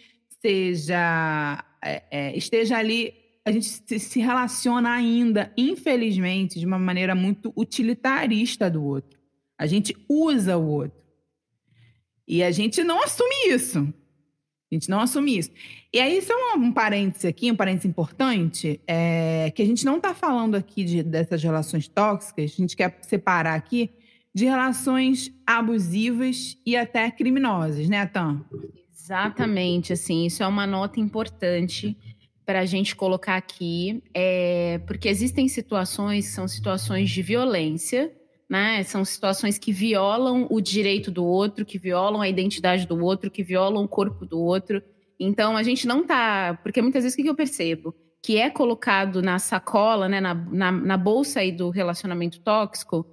seja 0.41 1.63
é, 1.83 2.03
é, 2.09 2.37
esteja 2.37 2.77
ali. 2.77 3.13
A 3.45 3.51
gente 3.51 3.65
se 3.65 4.19
relaciona 4.19 4.91
ainda, 4.91 5.53
infelizmente, 5.55 6.59
de 6.59 6.65
uma 6.65 6.79
maneira 6.79 7.15
muito 7.15 7.53
utilitarista 7.55 8.69
do 8.69 8.83
outro. 8.83 9.17
A 9.57 9.65
gente 9.65 9.95
usa 10.09 10.57
o 10.57 10.67
outro. 10.67 11.06
E 12.27 12.43
a 12.43 12.51
gente 12.51 12.83
não 12.83 13.01
assume 13.01 13.49
isso. 13.49 13.79
A 14.69 14.75
gente 14.75 14.89
não 14.89 14.99
assume 14.99 15.37
isso. 15.37 15.51
E 15.93 15.99
aí, 15.99 16.21
só 16.21 16.33
um, 16.33 16.63
um 16.65 16.71
parêntese 16.73 17.25
aqui, 17.25 17.49
um 17.49 17.55
parêntese 17.55 17.87
importante, 17.87 18.81
é 18.85 19.49
que 19.55 19.61
a 19.61 19.65
gente 19.65 19.85
não 19.85 19.95
está 19.95 20.13
falando 20.13 20.55
aqui 20.55 20.83
de, 20.83 21.03
dessas 21.03 21.41
relações 21.41 21.87
tóxicas, 21.87 22.51
a 22.51 22.61
gente 22.61 22.75
quer 22.75 22.97
separar 23.01 23.55
aqui 23.55 23.91
de 24.33 24.45
relações 24.45 25.33
abusivas 25.45 26.57
e 26.65 26.75
até 26.75 27.09
criminosas, 27.09 27.87
né, 27.87 28.05
Tam? 28.05 28.45
Exatamente, 28.93 29.93
assim, 29.93 30.25
isso 30.25 30.43
é 30.43 30.47
uma 30.47 30.67
nota 30.67 30.99
importante 30.99 31.97
para 32.45 32.59
a 32.59 32.65
gente 32.65 32.95
colocar 32.95 33.35
aqui, 33.35 34.03
é, 34.13 34.79
porque 34.85 35.07
existem 35.07 35.47
situações 35.47 36.27
que 36.27 36.31
são 36.33 36.47
situações 36.47 37.09
de 37.09 37.21
violência, 37.21 38.11
né? 38.49 38.83
São 38.83 39.03
situações 39.03 39.57
que 39.57 39.71
violam 39.71 40.47
o 40.49 40.61
direito 40.61 41.11
do 41.11 41.25
outro, 41.25 41.65
que 41.65 41.77
violam 41.77 42.21
a 42.21 42.29
identidade 42.29 42.87
do 42.87 43.03
outro, 43.03 43.29
que 43.29 43.43
violam 43.43 43.83
o 43.83 43.87
corpo 43.87 44.25
do 44.25 44.39
outro. 44.39 44.81
Então 45.19 45.57
a 45.57 45.63
gente 45.63 45.87
não 45.87 46.05
tá. 46.05 46.57
Porque 46.63 46.81
muitas 46.81 47.03
vezes 47.03 47.17
o 47.17 47.21
que 47.21 47.29
eu 47.29 47.35
percebo? 47.35 47.93
Que 48.21 48.37
é 48.37 48.49
colocado 48.49 49.21
na 49.21 49.39
sacola, 49.39 50.07
né, 50.07 50.21
na, 50.21 50.33
na, 50.33 50.71
na 50.71 50.97
bolsa 50.97 51.41
aí 51.41 51.51
do 51.51 51.69
relacionamento 51.69 52.39
tóxico, 52.39 53.05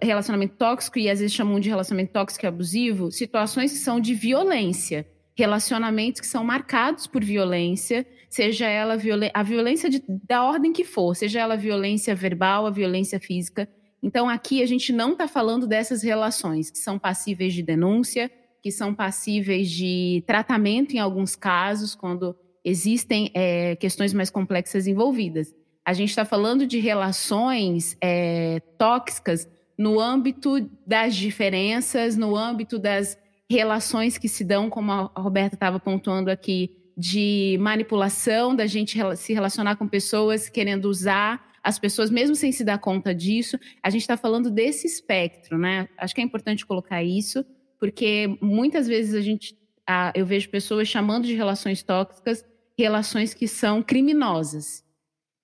relacionamento 0.00 0.56
tóxico, 0.56 0.98
e 0.98 1.10
às 1.10 1.20
vezes 1.20 1.34
chamam 1.34 1.60
de 1.60 1.68
relacionamento 1.68 2.12
tóxico 2.12 2.46
e 2.46 2.48
abusivo, 2.48 3.10
situações 3.10 3.72
que 3.72 3.78
são 3.78 4.00
de 4.00 4.14
violência, 4.14 5.06
relacionamentos 5.34 6.20
que 6.20 6.26
são 6.26 6.44
marcados 6.44 7.06
por 7.06 7.22
violência, 7.22 8.06
seja 8.28 8.66
ela 8.66 8.96
a 9.34 9.42
violência 9.42 9.90
de, 9.90 10.02
da 10.08 10.44
ordem 10.44 10.72
que 10.72 10.84
for, 10.84 11.14
seja 11.14 11.40
ela 11.40 11.56
violência 11.56 12.14
verbal, 12.14 12.66
a 12.66 12.70
violência 12.70 13.20
física. 13.20 13.68
Então, 14.02 14.28
aqui 14.28 14.62
a 14.62 14.66
gente 14.66 14.92
não 14.92 15.12
está 15.12 15.28
falando 15.28 15.66
dessas 15.66 16.02
relações 16.02 16.70
que 16.70 16.78
são 16.78 16.98
passíveis 16.98 17.54
de 17.54 17.62
denúncia, 17.62 18.30
que 18.60 18.70
são 18.70 18.94
passíveis 18.94 19.70
de 19.70 20.24
tratamento 20.26 20.94
em 20.94 20.98
alguns 20.98 21.36
casos, 21.36 21.94
quando 21.94 22.36
existem 22.64 23.30
é, 23.34 23.76
questões 23.76 24.12
mais 24.12 24.30
complexas 24.30 24.86
envolvidas. 24.86 25.54
A 25.84 25.92
gente 25.92 26.10
está 26.10 26.24
falando 26.24 26.66
de 26.66 26.78
relações 26.78 27.96
é, 28.00 28.60
tóxicas 28.78 29.48
no 29.76 30.00
âmbito 30.00 30.70
das 30.86 31.14
diferenças, 31.14 32.16
no 32.16 32.36
âmbito 32.36 32.78
das 32.78 33.18
relações 33.50 34.16
que 34.16 34.28
se 34.28 34.44
dão, 34.44 34.70
como 34.70 34.92
a 34.92 35.10
Roberta 35.16 35.56
estava 35.56 35.80
pontuando 35.80 36.30
aqui, 36.30 36.76
de 36.96 37.56
manipulação, 37.60 38.54
da 38.54 38.66
gente 38.66 38.98
se 39.16 39.32
relacionar 39.32 39.76
com 39.76 39.88
pessoas 39.88 40.48
querendo 40.48 40.84
usar 40.86 41.51
as 41.62 41.78
pessoas, 41.78 42.10
mesmo 42.10 42.34
sem 42.34 42.50
se 42.50 42.64
dar 42.64 42.78
conta 42.78 43.14
disso, 43.14 43.58
a 43.82 43.88
gente 43.88 44.02
está 44.02 44.16
falando 44.16 44.50
desse 44.50 44.86
espectro, 44.86 45.56
né? 45.56 45.88
Acho 45.96 46.14
que 46.14 46.20
é 46.20 46.24
importante 46.24 46.66
colocar 46.66 47.02
isso, 47.02 47.44
porque 47.78 48.36
muitas 48.40 48.88
vezes 48.88 49.14
a 49.14 49.20
gente, 49.20 49.56
a, 49.86 50.12
eu 50.14 50.26
vejo 50.26 50.48
pessoas 50.48 50.88
chamando 50.88 51.26
de 51.26 51.34
relações 51.34 51.82
tóxicas 51.82 52.44
relações 52.76 53.34
que 53.34 53.46
são 53.46 53.82
criminosas. 53.82 54.84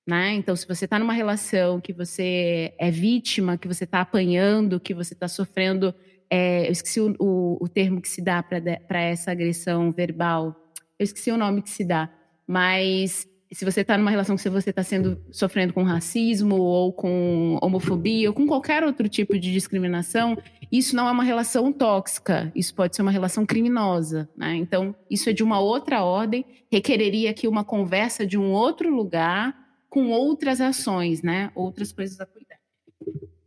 Né? 0.06 0.32
Então, 0.34 0.56
se 0.56 0.66
você 0.66 0.86
está 0.86 0.98
numa 0.98 1.12
relação 1.12 1.80
que 1.80 1.92
você 1.92 2.72
é 2.78 2.90
vítima, 2.90 3.58
que 3.58 3.68
você 3.68 3.84
está 3.84 4.00
apanhando, 4.00 4.80
que 4.80 4.94
você 4.94 5.12
está 5.12 5.28
sofrendo, 5.28 5.94
é, 6.30 6.66
eu 6.66 6.72
esqueci 6.72 7.00
o, 7.00 7.14
o, 7.18 7.58
o, 7.60 7.68
termo 7.68 8.00
que 8.00 8.08
se 8.08 8.22
dá 8.22 8.42
para 8.42 9.00
essa 9.00 9.30
agressão 9.30 9.92
verbal, 9.92 10.56
eu 10.98 11.04
esqueci 11.04 11.30
o 11.30 11.36
nome 11.36 11.60
que 11.62 11.70
se 11.70 11.84
dá, 11.84 12.10
mas 12.46 13.28
se 13.52 13.64
você 13.64 13.80
está 13.80 13.96
numa 13.96 14.10
relação 14.10 14.36
que 14.36 14.48
você 14.48 14.70
está 14.70 14.82
sendo 14.82 15.18
sofrendo 15.30 15.72
com 15.72 15.82
racismo 15.82 16.56
ou 16.56 16.92
com 16.92 17.58
homofobia 17.62 18.28
ou 18.28 18.34
com 18.34 18.46
qualquer 18.46 18.84
outro 18.84 19.08
tipo 19.08 19.38
de 19.38 19.52
discriminação, 19.52 20.36
isso 20.70 20.94
não 20.94 21.08
é 21.08 21.10
uma 21.10 21.22
relação 21.22 21.72
tóxica, 21.72 22.52
isso 22.54 22.74
pode 22.74 22.94
ser 22.94 23.02
uma 23.02 23.10
relação 23.10 23.46
criminosa, 23.46 24.28
né? 24.36 24.54
Então, 24.56 24.94
isso 25.10 25.30
é 25.30 25.32
de 25.32 25.42
uma 25.42 25.60
outra 25.60 26.04
ordem, 26.04 26.44
requereria 26.70 27.30
aqui 27.30 27.48
uma 27.48 27.64
conversa 27.64 28.26
de 28.26 28.36
um 28.36 28.52
outro 28.52 28.94
lugar 28.94 29.56
com 29.88 30.10
outras 30.10 30.60
ações, 30.60 31.22
né? 31.22 31.50
Outras 31.54 31.90
coisas 31.90 32.20
a 32.20 32.26
cuidar. 32.26 32.58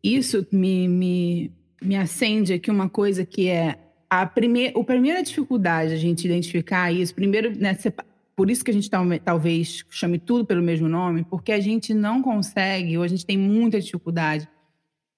Isso 0.03 0.47
me, 0.51 0.87
me, 0.87 1.51
me 1.79 1.95
acende 1.95 2.53
aqui 2.53 2.71
uma 2.71 2.89
coisa 2.89 3.23
que 3.23 3.47
é 3.47 3.77
a, 4.09 4.23
a 4.23 4.25
primeira 4.25 5.21
dificuldade 5.21 5.93
a 5.93 5.97
gente 5.97 6.25
identificar 6.25 6.91
isso, 6.91 7.13
primeiro, 7.13 7.55
né, 7.55 7.75
por 8.41 8.49
isso 8.49 8.65
que 8.65 8.71
a 8.71 8.73
gente 8.73 8.89
talvez 9.23 9.85
chame 9.87 10.17
tudo 10.17 10.43
pelo 10.43 10.63
mesmo 10.63 10.89
nome, 10.89 11.23
porque 11.23 11.51
a 11.51 11.59
gente 11.59 11.93
não 11.93 12.23
consegue, 12.23 12.97
ou 12.97 13.03
a 13.03 13.07
gente 13.07 13.23
tem 13.23 13.37
muita 13.37 13.79
dificuldade 13.79 14.49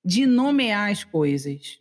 de 0.04 0.26
nomear 0.26 0.92
as 0.92 1.06
coisas, 1.06 1.80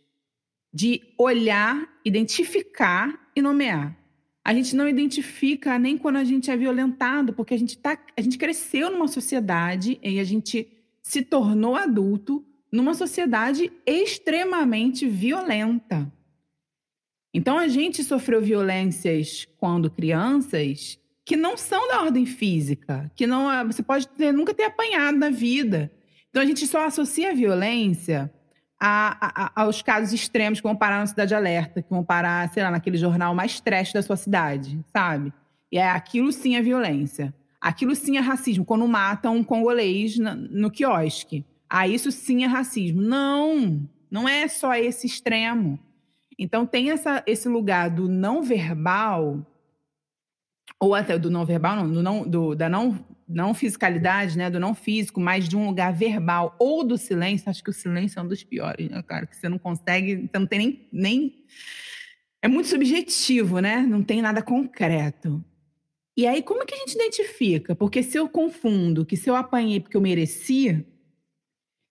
de 0.73 1.01
olhar, 1.19 1.85
identificar 2.05 3.29
e 3.35 3.41
nomear. 3.41 3.93
A 4.41 4.53
gente 4.53 4.73
não 4.73 4.87
identifica 4.87 5.77
nem 5.77 5.97
quando 5.97 6.15
a 6.15 6.23
gente 6.23 6.49
é 6.49 6.55
violentado, 6.55 7.33
porque 7.33 7.53
a 7.53 7.59
gente, 7.59 7.77
tá, 7.77 7.99
a 8.15 8.21
gente 8.21 8.37
cresceu 8.37 8.89
numa 8.89 9.09
sociedade 9.09 9.99
e 10.01 10.21
a 10.21 10.23
gente 10.23 10.65
se 11.01 11.23
tornou 11.23 11.75
adulto 11.75 12.41
numa 12.71 12.93
sociedade 12.93 13.69
extremamente 13.85 15.05
violenta. 15.09 16.09
Então 17.33 17.57
a 17.57 17.67
gente 17.67 18.01
sofreu 18.01 18.41
violências 18.41 19.45
quando 19.57 19.91
crianças 19.91 21.02
que 21.25 21.35
não 21.35 21.55
são 21.55 21.87
da 21.87 22.01
ordem 22.01 22.25
física, 22.25 23.11
que 23.15 23.25
não 23.25 23.51
é, 23.51 23.63
você 23.63 23.81
pode 23.81 24.07
ter, 24.07 24.31
nunca 24.31 24.53
ter 24.53 24.63
apanhado 24.63 25.17
na 25.17 25.29
vida. 25.29 25.91
Então 26.29 26.41
a 26.41 26.45
gente 26.45 26.65
só 26.67 26.85
associa 26.85 27.31
a 27.31 27.33
violência 27.33 28.31
a, 28.85 29.45
a, 29.45 29.61
aos 29.61 29.81
casos 29.81 30.11
extremos 30.11 30.59
que 30.59 30.67
vão 30.67 30.75
parar 30.75 30.99
na 30.99 31.07
Cidade 31.07 31.33
Alerta, 31.33 31.81
que 31.81 31.89
vão 31.89 32.03
parar, 32.03 32.51
sei 32.51 32.61
lá, 32.61 32.69
naquele 32.69 32.97
jornal 32.97 33.33
mais 33.33 33.61
trash 33.61 33.93
da 33.93 34.01
sua 34.01 34.17
cidade, 34.17 34.77
sabe? 34.91 35.31
E 35.71 35.77
é 35.77 35.89
aquilo 35.89 36.33
sim 36.33 36.57
é 36.57 36.61
violência. 36.61 37.33
Aquilo 37.61 37.95
sim 37.95 38.17
é 38.17 38.19
racismo, 38.19 38.65
quando 38.65 38.85
matam 38.85 39.37
um 39.37 39.43
congolês 39.43 40.17
no, 40.17 40.35
no 40.35 40.69
quiosque. 40.69 41.45
Ah, 41.69 41.87
isso 41.87 42.11
sim 42.11 42.43
é 42.43 42.45
racismo. 42.45 43.01
Não, 43.01 43.87
não 44.11 44.27
é 44.27 44.49
só 44.49 44.75
esse 44.75 45.07
extremo. 45.07 45.79
Então 46.37 46.65
tem 46.65 46.91
essa, 46.91 47.23
esse 47.25 47.47
lugar 47.47 47.89
do 47.89 48.09
não 48.09 48.43
verbal, 48.43 49.45
ou 50.79 50.93
até 50.95 51.17
do 51.17 51.29
não 51.29 51.45
verbal, 51.45 51.75
não, 51.75 51.91
do 51.91 52.03
não, 52.03 52.27
do, 52.27 52.55
da 52.55 52.67
não, 52.67 53.05
não 53.27 53.53
fisicalidade, 53.53 54.37
né, 54.37 54.49
do 54.49 54.59
não 54.59 54.73
físico, 54.73 55.19
mas 55.19 55.47
de 55.47 55.55
um 55.55 55.67
lugar 55.67 55.93
verbal 55.93 56.55
ou 56.59 56.83
do 56.83 56.97
silêncio. 56.97 57.49
Acho 57.49 57.63
que 57.63 57.69
o 57.69 57.73
silêncio 57.73 58.19
é 58.19 58.21
um 58.21 58.27
dos 58.27 58.43
piores, 58.43 58.89
né, 58.89 59.01
cara? 59.03 59.25
Que 59.25 59.35
você 59.35 59.47
não 59.47 59.57
consegue, 59.57 60.27
você 60.31 60.39
não 60.39 60.47
tem 60.47 60.59
nem, 60.59 60.89
nem. 60.91 61.45
É 62.41 62.47
muito 62.47 62.67
subjetivo, 62.67 63.59
né? 63.59 63.77
Não 63.77 64.03
tem 64.03 64.21
nada 64.21 64.41
concreto. 64.41 65.43
E 66.15 66.27
aí, 66.27 66.43
como 66.43 66.65
que 66.65 66.75
a 66.75 66.77
gente 66.77 66.93
identifica? 66.93 67.75
Porque 67.75 68.03
se 68.03 68.17
eu 68.17 68.29
confundo 68.29 69.05
que 69.05 69.17
se 69.17 69.29
eu 69.29 69.35
apanhei 69.35 69.79
porque 69.79 69.97
eu 69.97 70.01
mereci, 70.01 70.85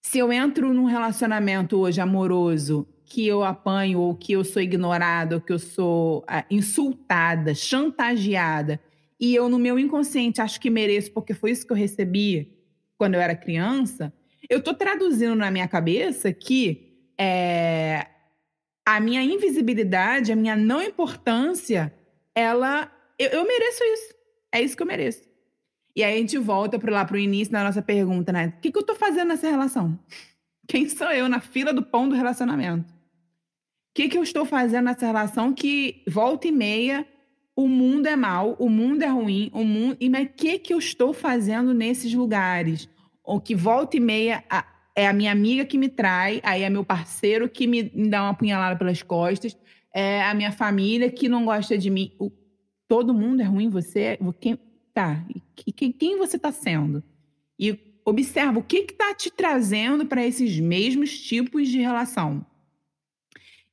se 0.01 0.19
eu 0.19 0.33
entro 0.33 0.73
num 0.73 0.85
relacionamento 0.85 1.79
hoje 1.79 2.01
amoroso 2.01 2.87
que 3.05 3.27
eu 3.27 3.43
apanho, 3.43 4.01
ou 4.01 4.15
que 4.15 4.33
eu 4.33 4.45
sou 4.45 4.63
ignorada, 4.63 5.37
ou 5.37 5.41
que 5.41 5.53
eu 5.53 5.59
sou 5.59 6.25
ah, 6.27 6.45
insultada, 6.51 7.55
chantageada, 7.55 8.81
e 9.21 9.35
eu, 9.35 9.49
no 9.49 9.59
meu 9.59 9.79
inconsciente, 9.79 10.41
acho 10.41 10.61
que 10.61 10.71
mereço 10.71 11.13
porque 11.13 11.35
foi 11.35 11.53
isso 11.53 11.67
que 11.67 11.73
eu 11.73 11.77
recebi 11.77 12.59
quando 12.99 13.15
eu 13.15 13.21
era 13.21 13.37
criança, 13.37 14.13
eu 14.49 14.59
estou 14.59 14.75
traduzindo 14.75 15.35
na 15.35 15.51
minha 15.51 15.69
cabeça 15.69 16.33
que 16.33 17.11
é, 17.19 18.07
a 18.85 19.01
minha 19.01 19.23
invisibilidade, 19.23 20.33
a 20.33 20.37
minha 20.37 20.57
não 20.57 20.83
importância, 20.83 21.95
ela 22.35 22.91
eu, 23.19 23.29
eu 23.31 23.47
mereço 23.47 23.85
isso. 23.85 24.15
É 24.53 24.61
isso 24.61 24.77
que 24.77 24.83
eu 24.83 24.87
mereço. 24.87 25.23
E 25.95 26.03
aí 26.03 26.15
a 26.15 26.19
gente 26.19 26.39
volta 26.39 26.79
para 26.79 26.93
lá 26.93 27.05
para 27.05 27.17
o 27.17 27.19
início 27.19 27.53
da 27.53 27.63
nossa 27.63 27.83
pergunta, 27.83 28.33
né? 28.33 28.55
O 28.57 28.61
que, 28.61 28.73
que 28.73 28.79
eu 28.79 28.81
estou 28.81 28.97
fazendo 28.97 29.29
nessa 29.29 29.49
relação? 29.49 29.99
Quem 30.73 30.89
sou 30.89 31.13
eu 31.13 31.29
na 31.29 31.39
fila 31.39 31.71
do 31.71 31.83
pão 31.83 32.09
do 32.09 32.15
relacionamento? 32.15 32.91
O 32.91 33.95
que, 33.95 34.09
que 34.09 34.17
eu 34.17 34.23
estou 34.23 34.47
fazendo 34.47 34.87
nessa 34.87 35.05
relação 35.05 35.53
que 35.53 36.03
volta 36.09 36.49
e 36.49 36.51
meia 36.51 37.07
o 37.55 37.69
mundo 37.69 38.07
é 38.07 38.17
mal, 38.17 38.57
o 38.59 38.71
mundo 38.71 39.03
é 39.03 39.07
ruim, 39.07 39.51
o 39.53 39.65
mundo. 39.65 39.99
E 40.01 40.09
mas 40.09 40.25
o 40.25 40.31
que, 40.31 40.59
que 40.59 40.73
eu 40.73 40.79
estou 40.79 41.13
fazendo 41.13 41.75
nesses 41.75 42.15
lugares? 42.15 42.89
Ou 43.23 43.39
que 43.39 43.55
volta 43.55 43.99
e 43.99 44.01
meia 44.01 44.43
a, 44.49 44.65
é 44.97 45.07
a 45.07 45.13
minha 45.13 45.31
amiga 45.31 45.67
que 45.67 45.77
me 45.77 45.91
trai, 45.91 46.41
aí 46.43 46.63
é 46.63 46.71
meu 46.71 46.87
parceiro 46.87 47.51
que 47.51 47.67
me, 47.67 47.83
dá 47.83 48.23
uma 48.23 48.33
punhalada 48.33 48.75
pelas 48.75 49.03
costas, 49.03 49.55
é 49.93 50.23
a 50.23 50.33
minha 50.33 50.53
família 50.53 51.11
que 51.11 51.29
não 51.29 51.45
gosta 51.45 51.77
de 51.77 51.91
mim. 51.91 52.17
O, 52.19 52.33
todo 52.89 53.13
mundo 53.13 53.43
é 53.43 53.45
ruim, 53.45 53.69
você 53.69 54.19
quem 54.41 54.59
tá, 54.95 55.23
e 55.67 55.71
quem 55.71 56.17
você 56.17 56.37
está 56.37 56.51
sendo? 56.51 57.05
E 57.59 57.92
observa 58.05 58.59
o 58.59 58.63
que 58.63 58.79
está 58.79 59.15
te 59.15 59.31
trazendo 59.31 60.07
para 60.07 60.27
esses 60.27 60.59
mesmos 60.59 61.19
tipos 61.19 61.69
de 61.69 61.79
relação. 61.79 62.45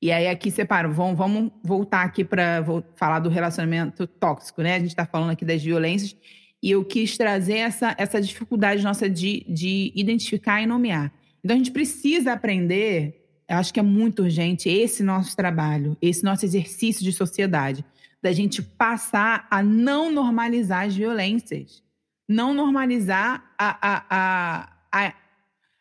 E 0.02 0.12
aí 0.12 0.28
aqui 0.28 0.50
separa, 0.50 0.88
vamos, 0.88 1.18
vamos 1.18 1.52
voltar 1.64 2.04
aqui 2.04 2.24
para 2.24 2.64
falar 2.96 3.20
do 3.20 3.30
relacionamento 3.30 4.08
tóxico, 4.08 4.62
né? 4.62 4.76
A 4.76 4.80
gente 4.80 4.90
está 4.90 5.06
falando 5.06 5.32
aqui 5.32 5.44
das 5.44 5.62
violências 5.62 6.16
e 6.64 6.72
eu 6.72 6.86
quis 6.86 7.18
trazer 7.18 7.58
essa, 7.58 7.96
essa 7.98 8.22
dificuldade 8.22 8.84
nossa 8.84 9.10
de, 9.10 9.46
de 9.48 9.92
identificar 9.96 10.62
e 10.62 10.66
nomear. 10.66 11.12
Então 11.44 11.56
a 11.56 11.58
gente 11.58 11.72
precisa 11.72 12.34
aprender, 12.34 13.26
eu 13.48 13.58
acho 13.58 13.74
que 13.74 13.80
é 13.80 13.84
muito 13.84 14.24
urgente 14.24 14.70
esse 14.70 15.04
nosso 15.04 15.36
trabalho, 15.36 15.98
esse 16.02 16.24
nosso 16.24 16.46
exercício 16.46 17.04
de 17.04 17.12
sociedade 17.12 17.84
da 18.22 18.32
gente 18.32 18.62
passar 18.62 19.48
a 19.50 19.64
não 19.64 20.12
normalizar 20.12 20.86
as 20.86 20.96
violências, 20.96 21.84
não 22.30 22.54
normalizar 22.54 23.44
a, 23.58 23.78
a, 23.82 24.06
a, 24.08 24.70
a, 24.92 25.14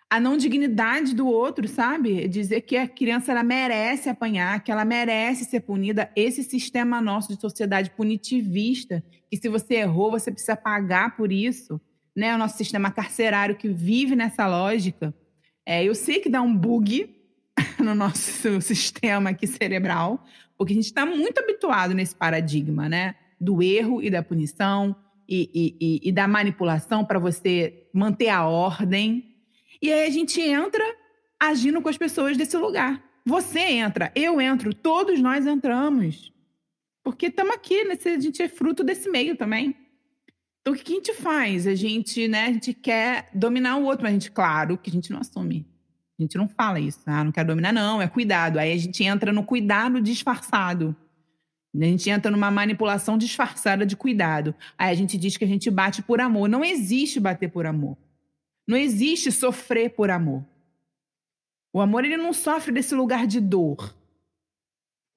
a 0.08 0.18
não 0.18 0.38
dignidade 0.38 1.14
do 1.14 1.26
outro, 1.26 1.68
sabe? 1.68 2.26
Dizer 2.26 2.62
que 2.62 2.74
a 2.74 2.88
criança 2.88 3.32
ela 3.32 3.42
merece 3.42 4.08
apanhar, 4.08 4.64
que 4.64 4.72
ela 4.72 4.82
merece 4.82 5.44
ser 5.44 5.60
punida. 5.60 6.10
Esse 6.16 6.42
sistema 6.42 7.02
nosso 7.02 7.34
de 7.34 7.38
sociedade 7.38 7.90
punitivista, 7.90 9.04
que 9.30 9.36
se 9.36 9.46
você 9.50 9.74
errou, 9.74 10.10
você 10.10 10.30
precisa 10.30 10.56
pagar 10.56 11.18
por 11.18 11.30
isso, 11.30 11.78
né? 12.16 12.34
O 12.34 12.38
nosso 12.38 12.56
sistema 12.56 12.90
carcerário 12.90 13.54
que 13.56 13.68
vive 13.68 14.16
nessa 14.16 14.46
lógica. 14.46 15.14
É, 15.66 15.84
eu 15.84 15.94
sei 15.94 16.18
que 16.18 16.30
dá 16.30 16.40
um 16.40 16.56
bug 16.56 17.14
no 17.78 17.94
nosso 17.94 18.58
sistema 18.62 19.30
aqui 19.30 19.46
cerebral, 19.46 20.24
porque 20.56 20.72
a 20.72 20.76
gente 20.76 20.86
está 20.86 21.04
muito 21.04 21.38
habituado 21.38 21.92
nesse 21.92 22.16
paradigma, 22.16 22.88
né? 22.88 23.16
Do 23.38 23.62
erro 23.62 24.02
e 24.02 24.08
da 24.08 24.22
punição 24.22 24.96
e, 25.28 25.76
e, 25.80 26.08
e 26.08 26.12
da 26.12 26.26
manipulação 26.26 27.04
para 27.04 27.18
você 27.18 27.86
manter 27.92 28.28
a 28.28 28.46
ordem. 28.46 29.36
E 29.82 29.92
aí 29.92 30.06
a 30.06 30.10
gente 30.10 30.40
entra 30.40 30.84
agindo 31.38 31.82
com 31.82 31.88
as 31.88 31.98
pessoas 31.98 32.36
desse 32.36 32.56
lugar. 32.56 33.02
Você 33.26 33.60
entra, 33.60 34.10
eu 34.14 34.40
entro, 34.40 34.72
todos 34.72 35.20
nós 35.20 35.46
entramos. 35.46 36.32
Porque 37.04 37.26
estamos 37.26 37.54
aqui, 37.54 37.84
né? 37.84 37.96
a 38.04 38.20
gente 38.20 38.42
é 38.42 38.48
fruto 38.48 38.82
desse 38.82 39.10
meio 39.10 39.36
também. 39.36 39.76
Então, 40.60 40.72
o 40.72 40.76
que 40.76 40.92
a 40.92 40.94
gente 40.96 41.14
faz? 41.14 41.66
A 41.66 41.74
gente, 41.74 42.26
né, 42.26 42.46
a 42.46 42.52
gente 42.52 42.74
quer 42.74 43.30
dominar 43.34 43.76
o 43.76 43.84
outro, 43.84 44.02
mas 44.02 44.10
a 44.10 44.14
gente, 44.14 44.30
claro, 44.30 44.76
que 44.76 44.90
a 44.90 44.92
gente 44.92 45.10
não 45.10 45.20
assume. 45.20 45.66
A 46.18 46.22
gente 46.22 46.36
não 46.36 46.48
fala 46.48 46.80
isso, 46.80 47.00
ah, 47.06 47.22
não 47.22 47.30
quero 47.30 47.48
dominar, 47.48 47.72
não, 47.72 48.02
é 48.02 48.08
cuidado. 48.08 48.58
Aí 48.58 48.72
a 48.72 48.76
gente 48.76 49.04
entra 49.04 49.32
no 49.32 49.44
cuidado 49.44 50.00
disfarçado. 50.00 50.96
A 51.80 51.84
gente 51.84 52.10
entra 52.10 52.30
numa 52.30 52.50
manipulação 52.50 53.16
disfarçada 53.16 53.86
de 53.86 53.96
cuidado. 53.96 54.54
Aí 54.76 54.90
a 54.90 54.94
gente 54.94 55.16
diz 55.16 55.36
que 55.36 55.44
a 55.44 55.48
gente 55.48 55.70
bate 55.70 56.02
por 56.02 56.20
amor. 56.20 56.48
Não 56.48 56.64
existe 56.64 57.20
bater 57.20 57.50
por 57.50 57.66
amor. 57.66 57.96
Não 58.66 58.76
existe 58.76 59.30
sofrer 59.30 59.90
por 59.90 60.10
amor. 60.10 60.44
O 61.72 61.80
amor 61.80 62.04
ele 62.04 62.16
não 62.16 62.32
sofre 62.32 62.72
desse 62.72 62.94
lugar 62.94 63.26
de 63.26 63.40
dor. 63.40 63.94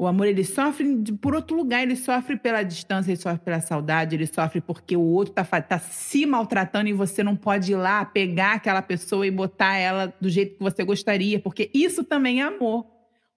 O 0.02 0.08
amor 0.08 0.26
ele 0.26 0.44
sofre 0.44 1.04
por 1.22 1.36
outro 1.36 1.56
lugar, 1.56 1.84
ele 1.84 1.96
sofre 1.96 2.36
pela 2.36 2.64
distância, 2.64 3.12
ele 3.12 3.22
sofre 3.22 3.38
pela 3.40 3.62
saudade, 3.62 4.16
ele 4.16 4.26
sofre 4.26 4.60
porque 4.60 4.98
o 4.98 5.02
outro 5.02 5.32
está 5.32 5.62
tá 5.62 5.78
se 5.78 6.26
maltratando 6.26 6.90
e 6.90 6.94
você 6.94 7.22
não 7.22 7.36
pode 7.36 7.72
ir 7.72 7.76
lá 7.76 8.04
pegar 8.04 8.54
aquela 8.54 8.82
pessoa 8.82 9.28
e 9.28 9.32
botar 9.32 9.78
ela 9.78 10.12
do 10.20 10.28
jeito 10.28 10.58
que 10.58 10.64
você 10.64 10.84
gostaria, 10.84 11.40
porque 11.40 11.70
isso 11.72 12.04
também 12.04 12.42
é 12.42 12.46
amor. 12.46 12.88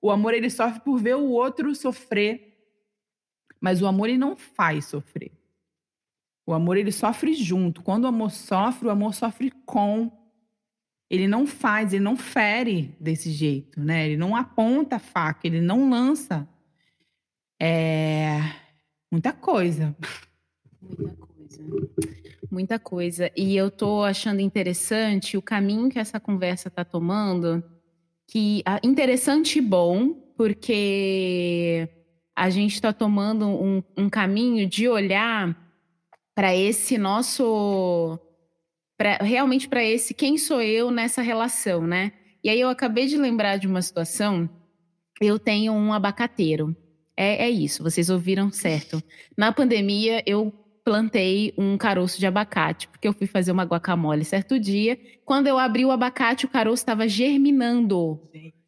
O 0.00 0.10
amor 0.10 0.32
ele 0.32 0.48
sofre 0.48 0.80
por 0.80 0.98
ver 0.98 1.16
o 1.16 1.28
outro 1.28 1.74
sofrer, 1.74 2.53
mas 3.60 3.80
o 3.82 3.86
amor 3.86 4.08
ele 4.08 4.18
não 4.18 4.36
faz 4.36 4.86
sofrer. 4.86 5.32
O 6.46 6.52
amor 6.52 6.76
ele 6.76 6.92
sofre 6.92 7.34
junto. 7.34 7.82
Quando 7.82 8.04
o 8.04 8.08
amor 8.08 8.30
sofre, 8.30 8.88
o 8.88 8.90
amor 8.90 9.14
sofre 9.14 9.50
com. 9.64 10.12
Ele 11.10 11.26
não 11.26 11.46
faz, 11.46 11.92
ele 11.92 12.04
não 12.04 12.16
fere 12.16 12.94
desse 13.00 13.30
jeito, 13.30 13.80
né? 13.80 14.06
Ele 14.06 14.16
não 14.16 14.34
aponta 14.34 14.96
a 14.96 14.98
faca, 14.98 15.46
ele 15.46 15.60
não 15.60 15.88
lança 15.88 16.48
é 17.60 18.40
muita 19.10 19.32
coisa. 19.32 19.96
Muita 20.82 21.16
coisa. 21.16 21.62
Muita 22.50 22.78
coisa. 22.78 23.30
E 23.36 23.56
eu 23.56 23.70
tô 23.70 24.02
achando 24.02 24.40
interessante 24.40 25.36
o 25.36 25.42
caminho 25.42 25.88
que 25.88 25.98
essa 25.98 26.20
conversa 26.20 26.70
tá 26.70 26.84
tomando, 26.84 27.64
que 28.26 28.62
interessante 28.82 29.58
e 29.58 29.62
bom, 29.62 30.12
porque 30.36 31.88
a 32.36 32.50
gente 32.50 32.74
está 32.74 32.92
tomando 32.92 33.46
um, 33.46 33.82
um, 33.96 34.10
caminho 34.10 34.68
de 34.68 34.88
olhar 34.88 35.56
para 36.34 36.54
esse 36.54 36.98
nosso, 36.98 38.18
pra, 38.96 39.18
realmente 39.18 39.68
para 39.68 39.84
esse 39.84 40.12
quem 40.12 40.36
sou 40.36 40.60
eu 40.60 40.90
nessa 40.90 41.22
relação, 41.22 41.86
né? 41.86 42.12
E 42.42 42.50
aí 42.50 42.60
eu 42.60 42.68
acabei 42.68 43.06
de 43.06 43.16
lembrar 43.16 43.56
de 43.56 43.66
uma 43.66 43.80
situação. 43.80 44.50
Eu 45.20 45.38
tenho 45.38 45.72
um 45.72 45.92
abacateiro. 45.92 46.76
É, 47.16 47.44
é 47.46 47.50
isso, 47.50 47.82
vocês 47.82 48.10
ouviram 48.10 48.50
certo. 48.50 49.02
Na 49.38 49.52
pandemia, 49.52 50.22
eu 50.26 50.52
plantei 50.84 51.54
um 51.56 51.78
caroço 51.78 52.18
de 52.18 52.26
abacate, 52.26 52.88
porque 52.88 53.08
eu 53.08 53.12
fui 53.14 53.26
fazer 53.26 53.52
uma 53.52 53.64
guacamole 53.64 54.24
certo 54.24 54.58
dia. 54.58 54.98
Quando 55.24 55.46
eu 55.46 55.58
abri 55.58 55.84
o 55.84 55.90
abacate, 55.90 56.44
o 56.44 56.48
caroço 56.48 56.82
estava 56.82 57.08
germinando. 57.08 58.20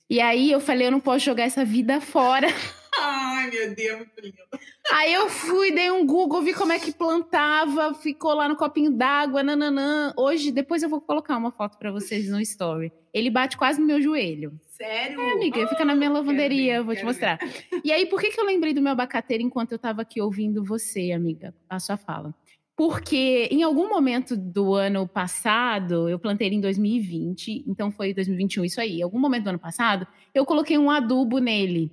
E 0.09 0.21
aí 0.21 0.51
eu 0.51 0.61
falei, 0.61 0.87
eu 0.87 0.91
não 0.93 1.01
posso 1.01 1.25
jogar 1.25 1.43
essa 1.43 1.65
vida 1.65 2.01
fora. 2.01 2.47
Ai, 2.99 3.51
meu 3.51 3.75
Deus, 3.75 3.99
muito 3.99 4.21
lindo. 4.21 4.37
Aí 4.91 5.13
eu 5.13 5.29
fui, 5.29 5.73
dei 5.73 5.91
um 5.91 6.07
Google, 6.07 6.43
vi 6.43 6.55
como 6.55 6.73
é 6.73 6.79
que 6.79 6.93
plantava, 6.93 7.95
ficou 7.95 8.35
lá 8.35 8.49
no 8.49 8.57
copinho 8.57 8.91
d'água, 8.91 9.43
nananã. 9.43 10.15
Hoje, 10.17 10.51
depois 10.51 10.83
eu 10.83 10.89
vou 10.89 11.01
colocar 11.01 11.37
uma 11.37 11.51
foto 11.51 11.77
para 11.79 11.91
vocês 11.91 12.29
no 12.29 12.41
story. 12.41 12.93
Ele 13.13 13.31
bate 13.31 13.57
quase 13.57 13.81
no 13.81 13.87
meu 13.87 14.01
joelho. 14.01 14.59
Sério? 14.69 15.21
É, 15.21 15.33
amiga, 15.33 15.67
fica 15.69 15.85
na 15.85 15.95
minha 15.95 16.11
lavanderia, 16.11 16.79
ver, 16.79 16.85
vou 16.85 16.95
te 16.95 17.05
mostrar. 17.05 17.39
E 17.83 17.91
aí, 17.91 18.07
por 18.07 18.21
que, 18.21 18.31
que 18.31 18.41
eu 18.41 18.45
lembrei 18.45 18.75
do 18.75 18.83
meu 18.83 18.93
abacateiro 18.93 19.43
enquanto 19.43 19.73
eu 19.73 19.79
tava 19.79 20.03
aqui 20.03 20.21
ouvindo 20.21 20.65
você, 20.65 21.13
amiga, 21.13 21.55
a 21.69 21.81
sua 21.81 21.97
fala? 21.97 22.35
Porque 22.77 23.49
em 23.51 23.63
algum 23.63 23.89
momento 23.89 24.37
do 24.37 24.75
ano 24.75 25.09
passado, 25.09 26.11
eu 26.11 26.19
plantei 26.19 26.47
ele 26.47 26.57
em 26.57 26.61
2020, 26.61 27.65
então 27.67 27.91
foi 27.91 28.13
2021 28.13 28.67
isso 28.67 28.81
aí. 28.81 28.99
Em 28.99 29.03
algum 29.03 29.19
momento 29.19 29.45
do 29.45 29.51
ano 29.51 29.59
passado, 29.59 30.07
eu 30.35 30.45
coloquei 30.45 30.77
um 30.77 30.91
adubo 30.91 31.39
nele. 31.39 31.91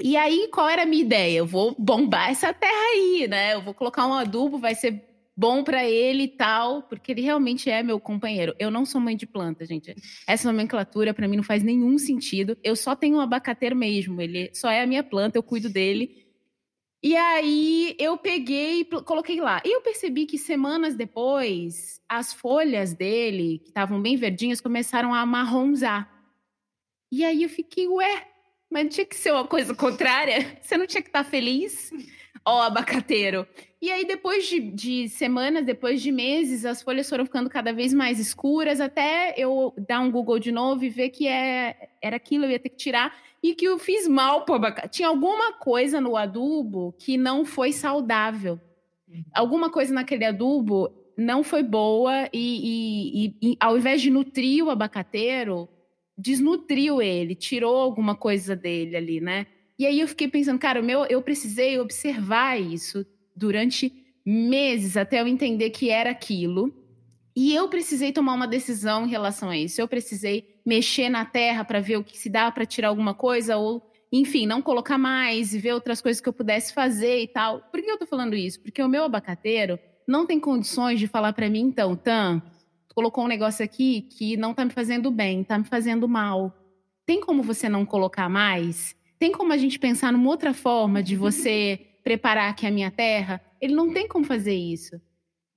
E 0.00 0.16
aí, 0.16 0.48
qual 0.52 0.68
era 0.68 0.82
a 0.82 0.86
minha 0.86 1.02
ideia? 1.02 1.38
Eu 1.38 1.46
vou 1.46 1.74
bombar 1.78 2.30
essa 2.30 2.52
terra 2.52 2.90
aí, 2.92 3.28
né? 3.28 3.54
Eu 3.54 3.62
vou 3.62 3.72
colocar 3.72 4.06
um 4.06 4.14
adubo, 4.14 4.58
vai 4.58 4.74
ser 4.74 5.04
bom 5.36 5.64
para 5.64 5.84
ele 5.84 6.24
e 6.24 6.28
tal, 6.28 6.82
porque 6.82 7.12
ele 7.12 7.20
realmente 7.20 7.68
é 7.70 7.82
meu 7.82 7.98
companheiro. 8.00 8.54
Eu 8.58 8.70
não 8.70 8.84
sou 8.84 9.00
mãe 9.00 9.16
de 9.16 9.26
planta, 9.26 9.64
gente. 9.64 9.94
Essa 10.26 10.50
nomenclatura 10.50 11.12
para 11.12 11.28
mim 11.28 11.36
não 11.36 11.44
faz 11.44 11.62
nenhum 11.62 11.98
sentido. 11.98 12.56
Eu 12.62 12.76
só 12.76 12.94
tenho 12.94 13.16
um 13.16 13.20
abacateiro 13.20 13.76
mesmo, 13.76 14.20
ele 14.20 14.50
só 14.54 14.70
é 14.70 14.82
a 14.82 14.86
minha 14.86 15.02
planta, 15.02 15.38
eu 15.38 15.42
cuido 15.42 15.68
dele. 15.68 16.24
E 17.02 17.14
aí 17.16 17.94
eu 17.98 18.16
peguei 18.16 18.84
coloquei 18.84 19.40
lá. 19.40 19.60
E 19.64 19.74
eu 19.74 19.82
percebi 19.82 20.24
que 20.26 20.38
semanas 20.38 20.94
depois, 20.94 22.00
as 22.08 22.32
folhas 22.32 22.94
dele, 22.94 23.58
que 23.58 23.68
estavam 23.68 24.00
bem 24.00 24.16
verdinhas, 24.16 24.60
começaram 24.60 25.12
a 25.12 25.20
amarronzar. 25.20 26.10
E 27.12 27.24
aí 27.24 27.42
eu 27.42 27.48
fiquei, 27.48 27.86
ué, 27.86 28.26
mas 28.74 28.92
tinha 28.94 29.06
que 29.06 29.14
ser 29.16 29.32
uma 29.32 29.46
coisa 29.46 29.72
contrária? 29.74 30.58
Você 30.60 30.76
não 30.76 30.86
tinha 30.86 31.00
que 31.00 31.08
estar 31.08 31.22
feliz? 31.24 31.90
Ó, 32.44 32.60
abacateiro. 32.62 33.46
E 33.80 33.90
aí, 33.90 34.04
depois 34.04 34.46
de, 34.46 34.60
de 34.60 35.08
semanas, 35.08 35.64
depois 35.64 36.02
de 36.02 36.10
meses, 36.10 36.64
as 36.64 36.82
folhas 36.82 37.08
foram 37.08 37.24
ficando 37.24 37.48
cada 37.48 37.72
vez 37.72 37.94
mais 37.94 38.18
escuras, 38.18 38.80
até 38.80 39.32
eu 39.36 39.72
dar 39.88 40.00
um 40.00 40.10
Google 40.10 40.38
de 40.38 40.50
novo 40.50 40.84
e 40.84 40.88
ver 40.88 41.10
que 41.10 41.28
é, 41.28 41.88
era 42.02 42.16
aquilo, 42.16 42.44
eu 42.44 42.50
ia 42.50 42.58
ter 42.58 42.70
que 42.70 42.76
tirar, 42.76 43.16
e 43.42 43.54
que 43.54 43.64
eu 43.66 43.78
fiz 43.78 44.08
mal 44.08 44.44
pro 44.44 44.54
abacate. 44.56 44.96
Tinha 44.96 45.08
alguma 45.08 45.52
coisa 45.52 46.00
no 46.00 46.16
adubo 46.16 46.94
que 46.98 47.16
não 47.16 47.44
foi 47.44 47.72
saudável. 47.72 48.60
Alguma 49.32 49.70
coisa 49.70 49.94
naquele 49.94 50.24
adubo 50.24 50.90
não 51.16 51.44
foi 51.44 51.62
boa, 51.62 52.28
e, 52.32 52.36
e- 52.42 53.26
e- 53.26 53.50
e 53.52 53.56
ao 53.60 53.76
invés 53.78 54.02
de 54.02 54.10
nutrir 54.10 54.64
o 54.64 54.70
abacateiro, 54.70 55.68
desnutriu 56.16 57.02
ele, 57.02 57.34
tirou 57.34 57.76
alguma 57.76 58.14
coisa 58.14 58.54
dele 58.54 58.96
ali, 58.96 59.20
né? 59.20 59.46
E 59.78 59.86
aí 59.86 60.00
eu 60.00 60.08
fiquei 60.08 60.28
pensando, 60.28 60.58
cara, 60.58 60.80
meu, 60.80 61.04
eu 61.06 61.20
precisei 61.20 61.78
observar 61.80 62.60
isso 62.60 63.04
durante 63.34 63.92
meses 64.24 64.96
até 64.96 65.20
eu 65.20 65.26
entender 65.26 65.70
que 65.70 65.90
era 65.90 66.10
aquilo. 66.10 66.72
E 67.36 67.52
eu 67.52 67.68
precisei 67.68 68.12
tomar 68.12 68.34
uma 68.34 68.46
decisão 68.46 69.04
em 69.04 69.10
relação 69.10 69.50
a 69.50 69.56
isso. 69.56 69.80
Eu 69.80 69.88
precisei 69.88 70.60
mexer 70.64 71.08
na 71.08 71.24
terra 71.24 71.64
para 71.64 71.80
ver 71.80 71.96
o 71.96 72.04
que 72.04 72.16
se 72.16 72.30
dá 72.30 72.50
para 72.50 72.64
tirar 72.64 72.88
alguma 72.88 73.12
coisa 73.12 73.56
ou, 73.56 73.82
enfim, 74.12 74.46
não 74.46 74.62
colocar 74.62 74.96
mais 74.96 75.52
e 75.52 75.58
ver 75.58 75.72
outras 75.72 76.00
coisas 76.00 76.20
que 76.20 76.28
eu 76.28 76.32
pudesse 76.32 76.72
fazer 76.72 77.22
e 77.22 77.26
tal. 77.26 77.60
Por 77.72 77.82
que 77.82 77.90
eu 77.90 77.98
tô 77.98 78.06
falando 78.06 78.36
isso? 78.36 78.60
Porque 78.60 78.80
o 78.80 78.88
meu 78.88 79.02
abacateiro 79.02 79.78
não 80.06 80.24
tem 80.24 80.38
condições 80.38 81.00
de 81.00 81.08
falar 81.08 81.32
para 81.32 81.50
mim, 81.50 81.62
então, 81.62 81.96
Tan, 81.96 82.40
colocou 82.94 83.24
um 83.24 83.28
negócio 83.28 83.64
aqui 83.64 84.02
que 84.02 84.36
não 84.36 84.54
tá 84.54 84.64
me 84.64 84.70
fazendo 84.70 85.10
bem, 85.10 85.42
tá 85.42 85.58
me 85.58 85.64
fazendo 85.64 86.08
mal. 86.08 86.54
Tem 87.04 87.20
como 87.20 87.42
você 87.42 87.68
não 87.68 87.84
colocar 87.84 88.28
mais? 88.28 88.96
Tem 89.18 89.32
como 89.32 89.52
a 89.52 89.56
gente 89.56 89.78
pensar 89.78 90.12
numa 90.12 90.30
outra 90.30 90.54
forma 90.54 91.02
de 91.02 91.16
você 91.16 91.80
preparar 92.04 92.50
aqui 92.50 92.66
a 92.66 92.70
minha 92.70 92.90
terra? 92.90 93.40
Ele 93.60 93.74
não 93.74 93.92
tem 93.92 94.06
como 94.06 94.24
fazer 94.24 94.54
isso. 94.54 95.00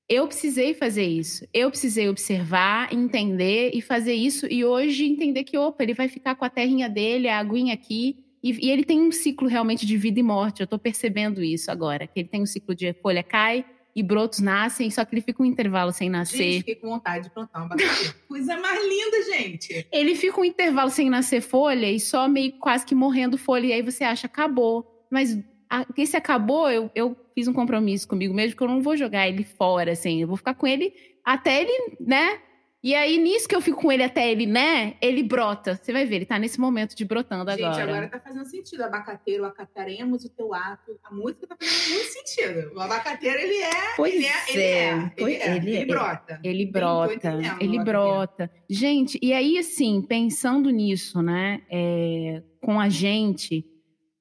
Eu 0.09 0.25
precisei 0.25 0.73
fazer 0.73 1.05
isso. 1.05 1.45
Eu 1.53 1.69
precisei 1.69 2.07
observar, 2.09 2.93
entender 2.93 3.71
e 3.73 3.81
fazer 3.81 4.13
isso. 4.13 4.47
E 4.49 4.63
hoje 4.63 5.05
entender 5.05 5.43
que, 5.43 5.57
opa, 5.57 5.83
ele 5.83 5.93
vai 5.93 6.07
ficar 6.07 6.35
com 6.35 6.45
a 6.45 6.49
terrinha 6.49 6.89
dele, 6.89 7.27
a 7.27 7.37
aguinha 7.37 7.73
aqui. 7.73 8.23
E, 8.41 8.67
e 8.67 8.71
ele 8.71 8.85
tem 8.85 9.01
um 9.01 9.11
ciclo 9.11 9.47
realmente 9.47 9.85
de 9.85 9.97
vida 9.97 10.19
e 10.19 10.23
morte. 10.23 10.61
Eu 10.61 10.67
tô 10.67 10.79
percebendo 10.79 11.43
isso 11.43 11.69
agora. 11.69 12.07
Que 12.07 12.21
ele 12.21 12.29
tem 12.29 12.41
um 12.41 12.45
ciclo 12.45 12.73
de 12.73 12.93
folha 12.93 13.21
cai 13.21 13.65
e 13.97 14.03
brotos 14.03 14.39
nascem, 14.39 14.91
só 14.91 15.03
que 15.03 15.15
ele 15.15 15.21
fica 15.21 15.41
um 15.41 15.45
intervalo 15.45 15.91
sem 15.91 16.07
nascer. 16.09 16.37
Gente, 16.37 16.57
fiquei 16.59 16.75
com 16.75 16.89
vontade 16.89 17.23
de 17.25 17.29
plantar 17.33 17.61
um 17.61 17.65
abacateiro. 17.65 18.13
Coisa 18.29 18.55
mais 18.57 18.79
linda, 18.87 19.23
gente. 19.23 19.87
Ele 19.91 20.13
fica 20.15 20.39
um 20.39 20.45
intervalo 20.45 20.91
sem 20.91 21.09
nascer 21.09 21.41
folha 21.41 21.91
e 21.91 21.99
só 21.99 22.27
meio 22.27 22.53
quase 22.59 22.85
que 22.85 22.93
morrendo 22.93 23.37
folha. 23.39 23.65
E 23.65 23.73
aí 23.73 23.81
você 23.81 24.03
acha, 24.03 24.27
acabou. 24.27 25.05
Mas 25.11 25.35
a- 25.69 25.85
esse 25.97 26.15
acabou, 26.15 26.69
eu, 26.69 26.91
eu 26.93 27.17
fiz 27.33 27.47
um 27.47 27.53
compromisso 27.53 28.07
comigo 28.07 28.33
mesmo 28.35 28.55
que 28.55 28.63
eu 28.63 28.67
não 28.67 28.81
vou 28.81 28.95
jogar 28.95 29.27
ele 29.27 29.43
fora, 29.43 29.93
assim. 29.93 30.21
Eu 30.21 30.27
vou 30.27 30.37
ficar 30.37 30.53
com 30.53 30.67
ele 30.67 30.93
até 31.25 31.61
ele, 31.63 31.97
né? 31.99 32.39
E 32.83 32.93
aí, 32.93 33.17
nisso 33.17 33.47
que 33.49 33.55
eu 33.55 33.61
fico 33.61 33.81
com 33.81 33.91
ele 33.91 34.03
até 34.03 34.31
ele, 34.31 34.45
né? 34.45 34.95
Ele 35.01 35.23
brota. 35.23 35.75
Você 35.75 35.91
vai 35.91 36.05
ver, 36.05 36.17
ele 36.17 36.25
tá 36.25 36.37
nesse 36.37 36.59
momento 36.59 36.95
de 36.95 37.03
brotando 37.03 37.49
Gente, 37.51 37.63
agora. 37.63 37.83
agora 37.83 38.07
tá 38.07 38.19
fazendo 38.19 38.45
sentido. 38.45 38.81
Abacateiro, 38.81 39.45
acataremos 39.45 40.23
o 40.25 40.29
teu 40.29 40.53
ato. 40.53 40.97
A 41.03 41.13
música 41.13 41.47
tá 41.47 41.57
fazendo 41.59 41.95
muito 41.95 42.09
sentido. 42.09 42.71
O 42.75 42.79
abacateiro, 42.79 43.39
ele 43.39 43.61
é. 43.61 43.95
Pois 43.95 44.13
ele 44.13 44.25
é. 44.25 44.31
Ele 44.47 44.61
é. 44.61 45.13
Ele, 45.17 45.33
é, 45.33 45.55
ele 45.55 45.69
ele, 45.69 45.75
é. 45.77 45.85
brota. 45.85 46.39
Ele 46.43 46.65
brota, 46.65 47.29
ele 47.29 47.47
abacateiro. 47.47 47.83
brota. 47.83 48.51
Gente, 48.69 49.19
e 49.23 49.33
aí, 49.33 49.57
assim, 49.57 50.01
pensando 50.01 50.69
nisso, 50.69 51.21
né, 51.21 51.63
é, 51.71 52.43
com 52.61 52.79
a 52.79 52.89
gente, 52.89 53.65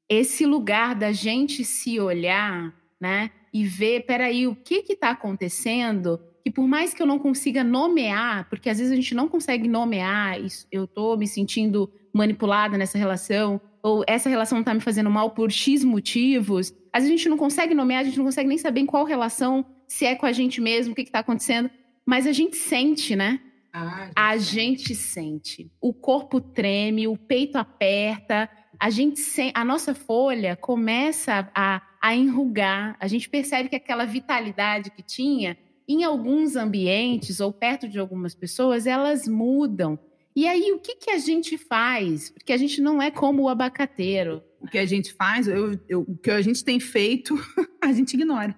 esse 0.08 0.46
lugar 0.46 0.94
da 0.94 1.12
gente 1.12 1.62
se 1.62 2.00
olhar, 2.00 2.74
né, 2.98 3.30
e 3.52 3.64
ver, 3.64 4.06
peraí, 4.06 4.46
o 4.46 4.56
que 4.56 4.82
que 4.82 4.96
tá 4.96 5.10
acontecendo? 5.10 6.20
Que 6.46 6.50
por 6.52 6.68
mais 6.68 6.94
que 6.94 7.02
eu 7.02 7.06
não 7.08 7.18
consiga 7.18 7.64
nomear, 7.64 8.48
porque 8.48 8.70
às 8.70 8.78
vezes 8.78 8.92
a 8.92 8.94
gente 8.94 9.16
não 9.16 9.26
consegue 9.26 9.66
nomear, 9.66 10.36
eu 10.70 10.86
tô 10.86 11.16
me 11.16 11.26
sentindo 11.26 11.90
manipulada 12.12 12.78
nessa 12.78 12.96
relação, 12.96 13.60
ou 13.82 14.04
essa 14.06 14.28
relação 14.28 14.62
tá 14.62 14.72
me 14.72 14.78
fazendo 14.78 15.10
mal 15.10 15.30
por 15.30 15.50
X 15.50 15.82
motivos, 15.82 16.72
às 16.92 17.02
vezes 17.02 17.14
a 17.14 17.16
gente 17.16 17.28
não 17.28 17.36
consegue 17.36 17.74
nomear, 17.74 18.02
a 18.02 18.04
gente 18.04 18.16
não 18.18 18.24
consegue 18.26 18.48
nem 18.48 18.58
saber 18.58 18.78
em 18.78 18.86
qual 18.86 19.04
relação, 19.04 19.66
se 19.88 20.04
é 20.06 20.14
com 20.14 20.24
a 20.24 20.30
gente 20.30 20.60
mesmo, 20.60 20.92
o 20.92 20.94
que 20.94 21.02
que 21.02 21.10
tá 21.10 21.18
acontecendo, 21.18 21.68
mas 22.06 22.28
a 22.28 22.32
gente 22.32 22.54
sente, 22.54 23.16
né? 23.16 23.40
Ah, 23.72 24.10
A 24.14 24.36
gente 24.36 24.94
sente. 24.94 25.68
O 25.80 25.92
corpo 25.92 26.40
treme, 26.40 27.08
o 27.08 27.16
peito 27.16 27.56
aperta, 27.56 28.48
a 28.78 28.88
gente 28.88 29.18
sen- 29.18 29.50
a 29.52 29.64
nossa 29.64 29.96
folha 29.96 30.54
começa 30.54 31.50
a, 31.52 31.82
a 32.00 32.14
enrugar. 32.14 32.96
A 33.00 33.08
gente 33.08 33.28
percebe 33.28 33.68
que 33.68 33.74
aquela 33.74 34.04
vitalidade 34.06 34.90
que 34.92 35.02
tinha 35.02 35.58
em 35.88 36.02
alguns 36.04 36.56
ambientes 36.56 37.40
ou 37.40 37.52
perto 37.52 37.88
de 37.88 37.98
algumas 37.98 38.34
pessoas, 38.34 38.86
elas 38.86 39.26
mudam. 39.28 39.98
E 40.34 40.46
aí, 40.46 40.72
o 40.72 40.78
que, 40.78 40.96
que 40.96 41.10
a 41.10 41.18
gente 41.18 41.56
faz? 41.56 42.30
Porque 42.30 42.52
a 42.52 42.56
gente 42.56 42.80
não 42.80 43.00
é 43.00 43.10
como 43.10 43.44
o 43.44 43.48
abacateiro. 43.48 44.42
O 44.60 44.66
que 44.66 44.78
a 44.78 44.84
gente 44.84 45.12
faz, 45.14 45.46
eu- 45.48 45.78
eu- 45.88 46.00
o 46.06 46.16
que 46.16 46.30
a 46.30 46.42
gente 46.42 46.64
tem 46.64 46.78
feito, 46.80 47.34
a 47.80 47.92
gente 47.92 48.14
ignora. 48.14 48.54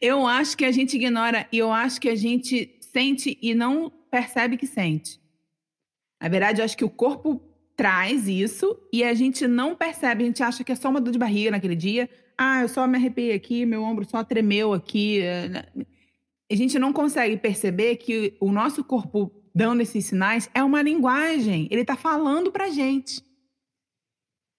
Eu 0.00 0.26
acho 0.26 0.56
que 0.56 0.64
a 0.64 0.70
gente 0.72 0.96
ignora 0.96 1.46
e 1.52 1.58
eu 1.58 1.72
acho 1.72 2.00
que 2.00 2.08
a 2.08 2.14
gente 2.14 2.78
sente 2.80 3.36
e 3.42 3.54
não 3.54 3.90
percebe 4.10 4.56
que 4.56 4.66
sente. 4.66 5.20
Na 6.22 6.28
verdade, 6.28 6.60
eu 6.60 6.64
acho 6.64 6.76
que 6.76 6.84
o 6.84 6.90
corpo 6.90 7.42
traz 7.76 8.26
isso 8.28 8.78
e 8.92 9.04
a 9.04 9.12
gente 9.12 9.46
não 9.46 9.74
percebe, 9.76 10.24
a 10.24 10.26
gente 10.26 10.42
acha 10.42 10.64
que 10.64 10.72
é 10.72 10.74
só 10.74 10.88
uma 10.88 11.00
dor 11.00 11.10
de 11.12 11.18
barriga 11.18 11.50
naquele 11.50 11.76
dia. 11.76 12.08
Ah, 12.38 12.62
eu 12.62 12.68
só 12.68 12.86
me 12.86 12.96
arrepiei 12.98 13.32
aqui, 13.32 13.64
meu 13.64 13.82
ombro 13.82 14.04
só 14.08 14.22
tremeu 14.22 14.72
aqui. 14.72 15.20
A 16.50 16.54
gente 16.54 16.78
não 16.78 16.92
consegue 16.92 17.36
perceber 17.36 17.96
que 17.96 18.36
o 18.40 18.52
nosso 18.52 18.84
corpo 18.84 19.32
dando 19.54 19.80
esses 19.80 20.04
sinais 20.04 20.50
é 20.54 20.62
uma 20.62 20.82
linguagem. 20.82 21.66
Ele 21.70 21.80
está 21.80 21.96
falando 21.96 22.52
pra 22.52 22.68
gente. 22.68 23.22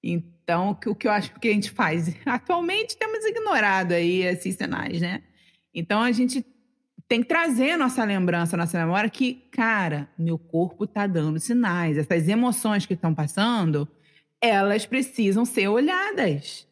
Então, 0.04 0.72
o 0.86 0.96
que- 0.96 1.08
eu 1.08 1.12
acho 1.12 1.34
que 1.40 1.48
a 1.50 1.54
gente 1.54 1.72
faz? 1.72 2.08
Atualmente 2.26 2.98
temos 2.98 3.24
ignorado 3.26 3.94
aí 3.94 4.22
esses 4.24 4.56
sinais, 4.56 5.02
né? 5.02 5.24
Então 5.74 6.02
a 6.02 6.12
gente 6.12 6.46
tem 7.08 7.22
que 7.22 7.28
trazer 7.28 7.72
a 7.72 7.78
nossa 7.78 8.04
lembrança, 8.04 8.56
a 8.56 8.60
nossa 8.60 8.78
memória 8.78 9.10
que, 9.10 9.36
cara, 9.52 10.10
meu 10.18 10.38
corpo 10.38 10.86
tá 10.88 11.08
dando 11.08 11.40
sinais. 11.40 11.98
Essas 11.98 12.28
emoções 12.28 12.86
que 12.86 12.94
estão 12.96 13.13
passando, 13.13 13.88
elas 14.42 14.86
precisam 14.86 15.46
ser 15.46 15.68
olhadas. 15.68 16.66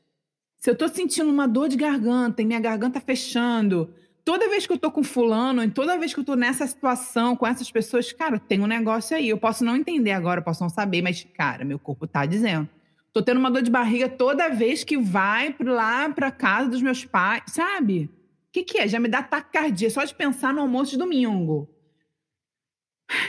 Se 0.65 0.71
eu 0.71 0.75
tô 0.75 0.88
sentindo 0.88 1.30
uma 1.30 1.47
dor 1.47 1.69
de 1.69 1.78
garganta 1.78 2.41
e 2.41 2.45
minha 2.45 2.60
garganta 2.60 2.99
fechando, 2.99 3.93
toda 4.23 4.49
vez 4.49 4.65
que 4.65 4.73
eu 4.73 4.80
tô 4.80 4.89
com 4.89 5.04
fulano, 5.04 5.69
toda 5.69 5.95
vez 5.95 6.12
que 6.12 6.19
eu 6.19 6.23
tô 6.23 6.34
nessa 6.34 6.65
situação 6.65 7.36
com 7.36 7.45
essas 7.45 7.69
pessoas, 7.69 8.12
cara, 8.12 8.39
tem 8.39 8.60
um 8.60 8.65
negócio 8.65 9.15
aí. 9.15 9.30
Eu 9.30 9.38
posso 9.38 9.63
não 9.63 9.75
entender 9.75 10.10
agora, 10.10 10.39
eu 10.39 10.43
posso 10.43 10.63
não 10.63 10.69
saber, 10.71 11.04
mas, 11.04 11.23
cara, 11.36 11.63
meu 11.63 11.78
corpo 11.78 12.08
tá 12.08 12.25
dizendo. 12.25 12.67
Tô 13.13 13.21
tendo 13.21 13.39
uma 13.39 13.51
dor 13.51 13.62
de 13.62 13.69
barriga 13.69 14.10
toda 14.10 14.49
vez 14.49 14.84
que 14.84 14.97
vai 14.97 15.56
lá 15.60 16.10
pra 16.10 16.32
casa 16.32 16.67
dos 16.67 16.82
meus 16.82 17.06
pais, 17.06 17.43
sabe? 17.45 18.10
O 18.49 18.51
que, 18.51 18.63
que 18.63 18.80
é? 18.80 18.88
Já 18.88 18.99
me 18.99 19.08
dá 19.08 19.21
taquicardia 19.21 19.91
só 19.91 20.04
de 20.04 20.15
pensar 20.15 20.51
no 20.51 20.62
almoço 20.62 20.93
de 20.93 20.97
domingo. 20.97 21.69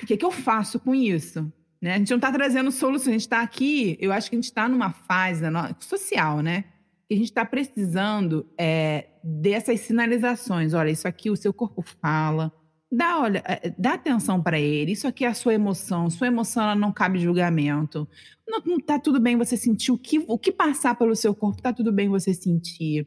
O 0.02 0.06
que, 0.06 0.16
que 0.16 0.24
eu 0.24 0.32
faço 0.32 0.80
com 0.80 0.94
isso? 0.94 1.52
Né? 1.82 1.96
A 1.96 1.98
gente 1.98 2.08
não 2.08 2.16
está 2.16 2.32
trazendo 2.32 2.72
solução, 2.72 3.10
a 3.10 3.12
gente 3.12 3.20
está 3.20 3.42
aqui, 3.42 3.98
eu 4.00 4.10
acho 4.10 4.30
que 4.30 4.36
a 4.36 4.38
gente 4.38 4.44
está 4.44 4.66
numa 4.66 4.90
fase 4.90 5.42
social, 5.80 6.40
né? 6.40 6.64
Que 7.08 7.14
a 7.14 7.16
gente 7.16 7.28
está 7.28 7.44
precisando 7.44 8.46
é, 8.58 9.06
dessas 9.22 9.80
sinalizações. 9.80 10.74
Olha, 10.74 10.90
isso 10.90 11.06
aqui 11.06 11.30
o 11.30 11.36
seu 11.36 11.52
corpo 11.52 11.82
fala, 12.00 12.52
dá, 12.90 13.20
olha, 13.20 13.42
é, 13.44 13.72
dá 13.78 13.94
atenção 13.94 14.42
para 14.42 14.58
ele. 14.58 14.92
Isso 14.92 15.06
aqui 15.06 15.24
é 15.24 15.28
a 15.28 15.34
sua 15.34 15.54
emoção. 15.54 16.08
Sua 16.10 16.26
emoção 16.26 16.62
ela 16.62 16.74
não 16.74 16.92
cabe 16.92 17.18
julgamento. 17.18 18.08
Não, 18.46 18.60
não 18.64 18.80
tá 18.80 18.98
tudo 18.98 19.20
bem 19.20 19.36
você 19.36 19.56
sentir 19.56 19.92
o 19.92 19.98
que, 19.98 20.24
o 20.26 20.38
que 20.38 20.52
passar 20.52 20.94
pelo 20.94 21.14
seu 21.16 21.34
corpo, 21.34 21.62
tá 21.62 21.72
tudo 21.72 21.92
bem 21.92 22.08
você 22.08 22.32
sentir. 22.32 23.06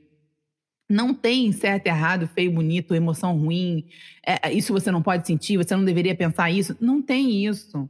Não 0.90 1.14
tem 1.14 1.52
certo, 1.52 1.86
errado, 1.86 2.28
feio, 2.28 2.52
bonito, 2.52 2.96
emoção 2.96 3.38
ruim. 3.38 3.86
É, 4.26 4.52
isso 4.52 4.74
você 4.74 4.92
não 4.92 5.04
pode 5.04 5.28
sentir, 5.28 5.58
você 5.58 5.76
não 5.76 5.86
deveria 5.86 6.16
pensar 6.16 6.50
isso. 6.50 6.76
Não 6.82 7.02
tem 7.02 7.46
isso. 7.46 7.88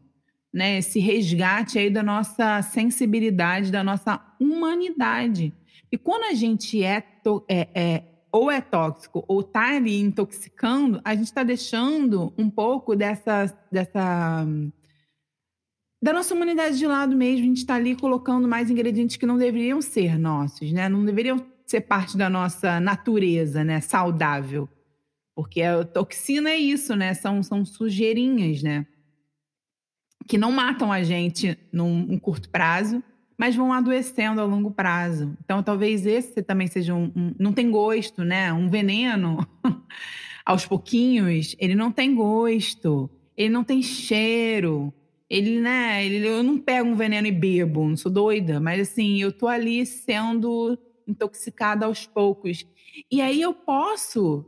Né? 0.53 0.79
Esse 0.79 0.99
resgate 0.99 1.79
aí 1.79 1.89
da 1.89 2.03
nossa 2.03 2.61
sensibilidade, 2.61 3.71
da 3.71 3.83
nossa 3.83 4.19
humanidade. 4.39 5.53
E 5.91 5.97
quando 5.97 6.25
a 6.25 6.33
gente 6.33 6.83
é, 6.83 7.03
é, 7.47 7.67
é 7.73 8.03
ou 8.31 8.51
é 8.51 8.61
tóxico 8.61 9.23
ou 9.27 9.41
está 9.41 9.75
ali 9.75 9.99
intoxicando, 9.99 11.01
a 11.03 11.15
gente 11.15 11.25
está 11.25 11.43
deixando 11.43 12.33
um 12.37 12.49
pouco 12.49 12.95
dessa, 12.95 13.45
dessa 13.71 14.45
da 16.01 16.13
nossa 16.13 16.33
humanidade 16.33 16.77
de 16.77 16.87
lado 16.87 17.15
mesmo. 17.15 17.43
A 17.43 17.47
gente 17.47 17.57
está 17.57 17.75
ali 17.75 17.95
colocando 17.95 18.47
mais 18.47 18.69
ingredientes 18.69 19.17
que 19.17 19.25
não 19.25 19.37
deveriam 19.37 19.81
ser 19.81 20.17
nossos, 20.17 20.71
né? 20.71 20.87
Não 20.87 21.03
deveriam 21.03 21.45
ser 21.65 21.81
parte 21.81 22.17
da 22.17 22.29
nossa 22.29 22.79
natureza, 22.79 23.63
né? 23.63 23.81
Saudável. 23.81 24.69
Porque 25.35 25.61
a 25.61 25.83
toxina 25.83 26.49
é 26.49 26.57
isso, 26.57 26.95
né? 26.95 27.13
São, 27.13 27.43
são 27.43 27.65
sujeirinhas, 27.65 28.61
né? 28.61 28.85
Que 30.27 30.37
não 30.37 30.51
matam 30.51 30.91
a 30.91 31.03
gente 31.03 31.57
num 31.71 32.17
curto 32.19 32.49
prazo, 32.49 33.03
mas 33.39 33.55
vão 33.55 33.71
adoecendo 33.71 34.41
a 34.41 34.43
longo 34.43 34.69
prazo. 34.69 35.33
Então, 35.41 35.63
talvez 35.63 36.05
esse 36.05 36.43
também 36.43 36.67
seja 36.67 36.93
um, 36.93 37.09
um 37.15 37.33
não 37.39 37.53
tem 37.53 37.71
gosto, 37.71 38.25
né? 38.25 38.51
Um 38.51 38.67
veneno 38.67 39.47
aos 40.45 40.65
pouquinhos, 40.65 41.55
ele 41.57 41.73
não 41.73 41.89
tem 41.89 42.13
gosto, 42.13 43.09
ele 43.37 43.47
não 43.47 43.63
tem 43.63 43.81
cheiro. 43.81 44.93
Ele, 45.29 45.61
né, 45.61 46.05
ele, 46.05 46.27
eu 46.27 46.43
não 46.43 46.57
pego 46.57 46.89
um 46.89 46.95
veneno 46.95 47.27
e 47.27 47.31
bebo, 47.31 47.87
não 47.87 47.95
sou 47.95 48.11
doida, 48.11 48.59
mas 48.59 48.81
assim, 48.81 49.21
eu 49.21 49.31
tô 49.31 49.47
ali 49.47 49.85
sendo 49.85 50.77
intoxicada 51.07 51.85
aos 51.85 52.05
poucos. 52.05 52.65
E 53.09 53.21
aí 53.21 53.39
eu 53.39 53.53
posso 53.53 54.43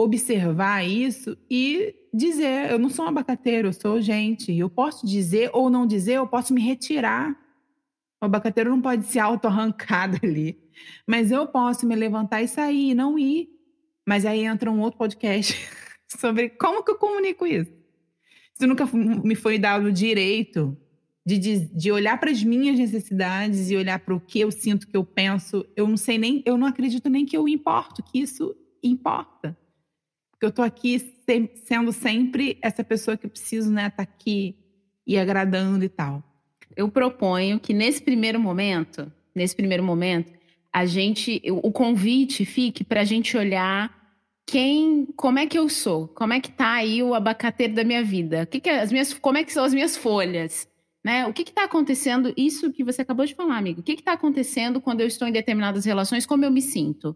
observar 0.00 0.84
isso 0.84 1.36
e 1.48 1.94
dizer, 2.12 2.72
eu 2.72 2.78
não 2.78 2.88
sou 2.90 3.04
um 3.04 3.08
abacateiro, 3.08 3.68
eu 3.68 3.72
sou 3.72 4.00
gente. 4.00 4.52
Eu 4.52 4.68
posso 4.68 5.06
dizer 5.06 5.50
ou 5.52 5.70
não 5.70 5.86
dizer, 5.86 6.14
eu 6.14 6.26
posso 6.26 6.52
me 6.52 6.60
retirar 6.60 7.43
o 8.24 8.26
abacateiro 8.26 8.70
não 8.70 8.80
pode 8.80 9.04
ser 9.04 9.20
auto-arrancado 9.20 10.18
ali. 10.22 10.58
Mas 11.06 11.30
eu 11.30 11.46
posso 11.46 11.86
me 11.86 11.94
levantar 11.94 12.42
e 12.42 12.48
sair, 12.48 12.94
não 12.94 13.18
ir. 13.18 13.48
Mas 14.06 14.26
aí 14.26 14.44
entra 14.44 14.70
um 14.70 14.80
outro 14.80 14.98
podcast 14.98 15.54
sobre 16.08 16.50
como 16.50 16.82
que 16.82 16.90
eu 16.90 16.98
comunico 16.98 17.46
isso. 17.46 17.72
Isso 18.54 18.66
nunca 18.66 18.86
me 18.86 19.34
foi 19.34 19.58
dado 19.58 19.86
o 19.86 19.92
direito 19.92 20.76
de, 21.26 21.38
de, 21.38 21.58
de 21.74 21.92
olhar 21.92 22.18
para 22.18 22.30
as 22.30 22.42
minhas 22.42 22.78
necessidades 22.78 23.70
e 23.70 23.76
olhar 23.76 23.98
para 23.98 24.14
o 24.14 24.20
que 24.20 24.40
eu 24.40 24.50
sinto, 24.50 24.86
que 24.86 24.96
eu 24.96 25.04
penso. 25.04 25.64
Eu 25.76 25.88
não 25.88 25.96
sei 25.96 26.18
nem, 26.18 26.42
eu 26.44 26.56
não 26.56 26.66
acredito 26.66 27.08
nem 27.08 27.24
que 27.24 27.36
eu 27.36 27.48
importo, 27.48 28.02
que 28.02 28.20
isso 28.20 28.54
importa. 28.82 29.56
Porque 30.30 30.44
eu 30.44 30.50
estou 30.50 30.64
aqui 30.64 30.98
sendo 31.64 31.92
sempre 31.92 32.58
essa 32.62 32.84
pessoa 32.84 33.16
que 33.16 33.26
preciso, 33.26 33.72
né, 33.72 33.90
tá 33.90 34.02
aqui 34.02 34.56
e 35.06 35.18
agradando 35.18 35.84
e 35.84 35.88
tal 35.88 36.33
eu 36.76 36.88
proponho 36.88 37.58
que 37.60 37.72
nesse 37.72 38.02
primeiro 38.02 38.38
momento, 38.40 39.12
nesse 39.34 39.54
primeiro 39.54 39.82
momento, 39.82 40.32
a 40.72 40.84
gente, 40.86 41.40
o 41.46 41.70
convite 41.70 42.44
fique 42.44 42.82
para 42.82 43.02
a 43.02 43.04
gente 43.04 43.36
olhar 43.36 43.94
quem, 44.46 45.06
como 45.16 45.38
é 45.38 45.46
que 45.46 45.58
eu 45.58 45.68
sou, 45.68 46.08
como 46.08 46.32
é 46.32 46.40
que 46.40 46.50
tá 46.50 46.72
aí 46.72 47.02
o 47.02 47.14
abacateiro 47.14 47.74
da 47.74 47.84
minha 47.84 48.02
vida, 48.02 48.44
que, 48.46 48.60
que 48.60 48.68
é, 48.68 48.80
as 48.80 48.92
minhas, 48.92 49.14
como 49.14 49.38
é 49.38 49.44
que 49.44 49.52
são 49.52 49.64
as 49.64 49.72
minhas 49.72 49.96
folhas, 49.96 50.68
né? 51.02 51.26
O 51.26 51.32
que 51.32 51.42
está 51.42 51.64
acontecendo? 51.64 52.32
Isso 52.36 52.72
que 52.72 52.82
você 52.82 53.02
acabou 53.02 53.26
de 53.26 53.34
falar, 53.34 53.58
amigo. 53.58 53.80
O 53.80 53.84
que 53.84 53.92
está 53.92 54.14
acontecendo 54.14 54.80
quando 54.80 55.00
eu 55.00 55.06
estou 55.06 55.28
em 55.28 55.32
determinadas 55.32 55.84
relações? 55.84 56.24
Como 56.24 56.44
eu 56.44 56.50
me 56.50 56.62
sinto? 56.62 57.14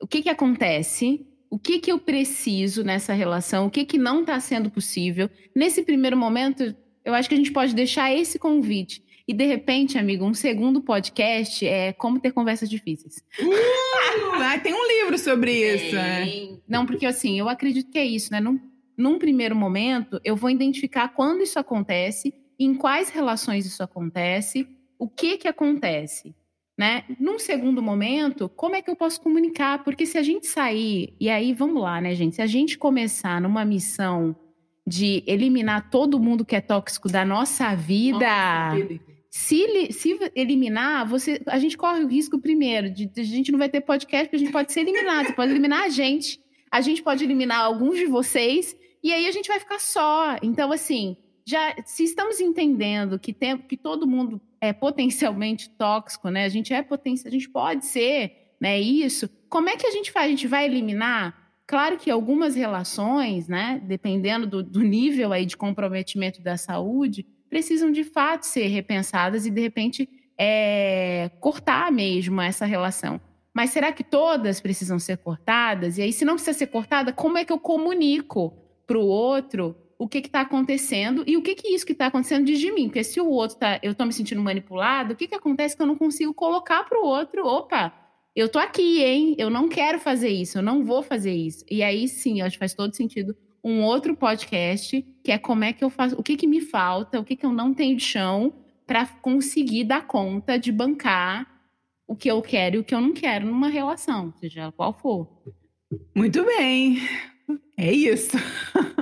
O 0.00 0.06
que 0.06 0.22
que 0.22 0.30
acontece? 0.30 1.26
O 1.50 1.58
que 1.58 1.78
que 1.78 1.92
eu 1.92 1.98
preciso 1.98 2.82
nessa 2.82 3.12
relação? 3.12 3.66
O 3.66 3.70
que 3.70 3.84
que 3.84 3.98
não 3.98 4.22
está 4.22 4.40
sendo 4.40 4.70
possível? 4.70 5.28
Nesse 5.54 5.82
primeiro 5.82 6.16
momento, 6.16 6.74
eu 7.04 7.14
acho 7.14 7.28
que 7.28 7.34
a 7.34 7.38
gente 7.38 7.52
pode 7.52 7.74
deixar 7.74 8.12
esse 8.12 8.38
convite. 8.38 9.02
E 9.26 9.32
de 9.32 9.44
repente, 9.44 9.96
amigo, 9.96 10.24
um 10.24 10.34
segundo 10.34 10.82
podcast 10.82 11.64
é 11.64 11.92
como 11.92 12.18
ter 12.18 12.32
conversas 12.32 12.68
difíceis. 12.68 13.22
Uh, 13.40 14.62
tem 14.62 14.74
um 14.74 14.88
livro 14.88 15.16
sobre 15.16 15.52
isso. 15.52 15.94
Né? 15.94 16.58
Não, 16.66 16.84
porque 16.84 17.06
assim, 17.06 17.38
eu 17.38 17.48
acredito 17.48 17.90
que 17.90 17.98
é 17.98 18.04
isso, 18.04 18.32
né? 18.32 18.40
Num, 18.40 18.58
num 18.96 19.18
primeiro 19.18 19.54
momento, 19.54 20.20
eu 20.24 20.34
vou 20.34 20.50
identificar 20.50 21.08
quando 21.10 21.42
isso 21.42 21.58
acontece, 21.58 22.34
em 22.58 22.74
quais 22.74 23.08
relações 23.08 23.64
isso 23.64 23.82
acontece, 23.82 24.66
o 24.98 25.08
que 25.08 25.38
que 25.38 25.46
acontece. 25.46 26.34
Né? 26.76 27.04
Num 27.20 27.38
segundo 27.38 27.80
momento, 27.80 28.48
como 28.48 28.74
é 28.74 28.82
que 28.82 28.90
eu 28.90 28.96
posso 28.96 29.20
comunicar? 29.20 29.84
Porque 29.84 30.06
se 30.06 30.18
a 30.18 30.22
gente 30.22 30.46
sair, 30.46 31.14
e 31.20 31.30
aí 31.30 31.52
vamos 31.52 31.80
lá, 31.82 32.00
né, 32.00 32.14
gente? 32.14 32.36
Se 32.36 32.42
a 32.42 32.46
gente 32.46 32.76
começar 32.76 33.40
numa 33.40 33.64
missão 33.64 34.34
de 34.90 35.22
eliminar 35.24 35.88
todo 35.88 36.18
mundo 36.18 36.44
que 36.44 36.56
é 36.56 36.60
tóxico 36.60 37.08
da 37.08 37.24
nossa 37.24 37.76
vida. 37.76 38.18
Nossa, 38.18 39.00
se, 39.30 39.92
se 39.92 40.18
eliminar, 40.34 41.06
você, 41.06 41.40
a 41.46 41.60
gente 41.60 41.78
corre 41.78 42.02
o 42.02 42.08
risco 42.08 42.40
primeiro 42.40 42.90
de, 42.90 43.06
de 43.06 43.20
a 43.20 43.24
gente 43.24 43.52
não 43.52 43.58
vai 43.60 43.68
ter 43.68 43.80
podcast, 43.82 44.24
porque 44.24 44.34
a 44.34 44.38
gente 44.40 44.50
pode 44.50 44.72
ser 44.72 44.80
eliminado. 44.80 45.28
Você 45.28 45.32
pode 45.32 45.52
eliminar 45.52 45.84
a 45.84 45.88
gente, 45.88 46.40
a 46.68 46.80
gente 46.80 47.04
pode 47.04 47.22
eliminar 47.22 47.60
alguns 47.60 47.98
de 47.98 48.06
vocês 48.06 48.76
e 49.00 49.12
aí 49.12 49.28
a 49.28 49.30
gente 49.30 49.46
vai 49.46 49.60
ficar 49.60 49.78
só. 49.78 50.36
Então, 50.42 50.72
assim, 50.72 51.16
já 51.46 51.76
se 51.84 52.02
estamos 52.02 52.40
entendendo 52.40 53.16
que 53.16 53.32
tem, 53.32 53.56
que 53.58 53.76
todo 53.76 54.08
mundo 54.08 54.40
é 54.60 54.72
potencialmente 54.72 55.70
tóxico, 55.70 56.30
né? 56.30 56.46
A 56.46 56.48
gente 56.48 56.74
é 56.74 56.82
potencial, 56.82 57.28
a 57.28 57.32
gente 57.32 57.48
pode 57.48 57.86
ser, 57.86 58.32
né? 58.60 58.80
Isso. 58.80 59.30
Como 59.48 59.68
é 59.68 59.76
que 59.76 59.86
a 59.86 59.92
gente 59.92 60.10
faz? 60.10 60.26
A 60.26 60.30
gente 60.30 60.48
vai 60.48 60.64
eliminar? 60.64 61.39
Claro 61.70 61.98
que 61.98 62.10
algumas 62.10 62.56
relações, 62.56 63.46
né, 63.46 63.80
dependendo 63.84 64.44
do, 64.44 64.60
do 64.60 64.80
nível 64.80 65.32
aí 65.32 65.46
de 65.46 65.56
comprometimento 65.56 66.42
da 66.42 66.56
saúde, 66.56 67.24
precisam 67.48 67.92
de 67.92 68.02
fato 68.02 68.42
ser 68.42 68.66
repensadas 68.66 69.46
e, 69.46 69.52
de 69.52 69.60
repente, 69.60 70.08
é, 70.36 71.30
cortar 71.38 71.92
mesmo 71.92 72.40
essa 72.40 72.66
relação. 72.66 73.20
Mas 73.54 73.70
será 73.70 73.92
que 73.92 74.02
todas 74.02 74.60
precisam 74.60 74.98
ser 74.98 75.18
cortadas? 75.18 75.96
E 75.96 76.02
aí, 76.02 76.12
se 76.12 76.24
não 76.24 76.34
precisa 76.34 76.58
ser 76.58 76.66
cortada, 76.66 77.12
como 77.12 77.38
é 77.38 77.44
que 77.44 77.52
eu 77.52 77.58
comunico 77.60 78.52
para 78.84 78.98
o 78.98 79.06
outro 79.06 79.76
o 79.96 80.08
que 80.08 80.18
está 80.18 80.40
acontecendo 80.40 81.22
e 81.24 81.36
o 81.36 81.42
que, 81.42 81.54
que 81.54 81.72
isso 81.72 81.86
que 81.86 81.92
está 81.92 82.06
acontecendo 82.06 82.46
diz 82.46 82.58
de 82.58 82.72
mim? 82.72 82.88
Porque 82.88 83.04
se 83.04 83.20
o 83.20 83.28
outro 83.28 83.58
tá, 83.58 83.78
eu 83.80 83.92
estou 83.92 84.04
me 84.04 84.12
sentindo 84.12 84.42
manipulado, 84.42 85.12
o 85.12 85.16
que, 85.16 85.28
que 85.28 85.36
acontece 85.36 85.76
que 85.76 85.82
eu 85.82 85.86
não 85.86 85.94
consigo 85.94 86.34
colocar 86.34 86.82
para 86.82 86.98
o 86.98 87.06
outro? 87.06 87.46
Opa, 87.46 87.94
eu 88.34 88.48
tô 88.48 88.58
aqui, 88.58 89.02
hein? 89.02 89.34
Eu 89.38 89.50
não 89.50 89.68
quero 89.68 89.98
fazer 89.98 90.28
isso, 90.28 90.58
eu 90.58 90.62
não 90.62 90.84
vou 90.84 91.02
fazer 91.02 91.32
isso. 91.32 91.64
E 91.70 91.82
aí 91.82 92.08
sim, 92.08 92.40
acho 92.40 92.54
que 92.54 92.60
faz 92.60 92.74
todo 92.74 92.94
sentido 92.94 93.36
um 93.62 93.82
outro 93.82 94.16
podcast 94.16 95.04
que 95.22 95.30
é 95.30 95.38
como 95.38 95.64
é 95.64 95.72
que 95.72 95.84
eu 95.84 95.90
faço, 95.90 96.18
o 96.18 96.22
que 96.22 96.36
que 96.36 96.46
me 96.46 96.60
falta, 96.60 97.20
o 97.20 97.24
que 97.24 97.36
que 97.36 97.44
eu 97.44 97.52
não 97.52 97.74
tenho 97.74 97.96
de 97.96 98.04
chão 98.04 98.52
para 98.86 99.06
conseguir 99.06 99.84
dar 99.84 100.06
conta 100.06 100.58
de 100.58 100.72
bancar 100.72 101.46
o 102.08 102.16
que 102.16 102.28
eu 102.28 102.42
quero 102.42 102.76
e 102.76 102.78
o 102.80 102.84
que 102.84 102.94
eu 102.94 103.00
não 103.00 103.12
quero 103.12 103.46
numa 103.46 103.68
relação, 103.68 104.32
seja 104.40 104.72
qual 104.72 104.92
for. 104.92 105.28
Muito 106.14 106.44
bem. 106.44 106.98
É 107.76 107.92
isso. 107.92 108.36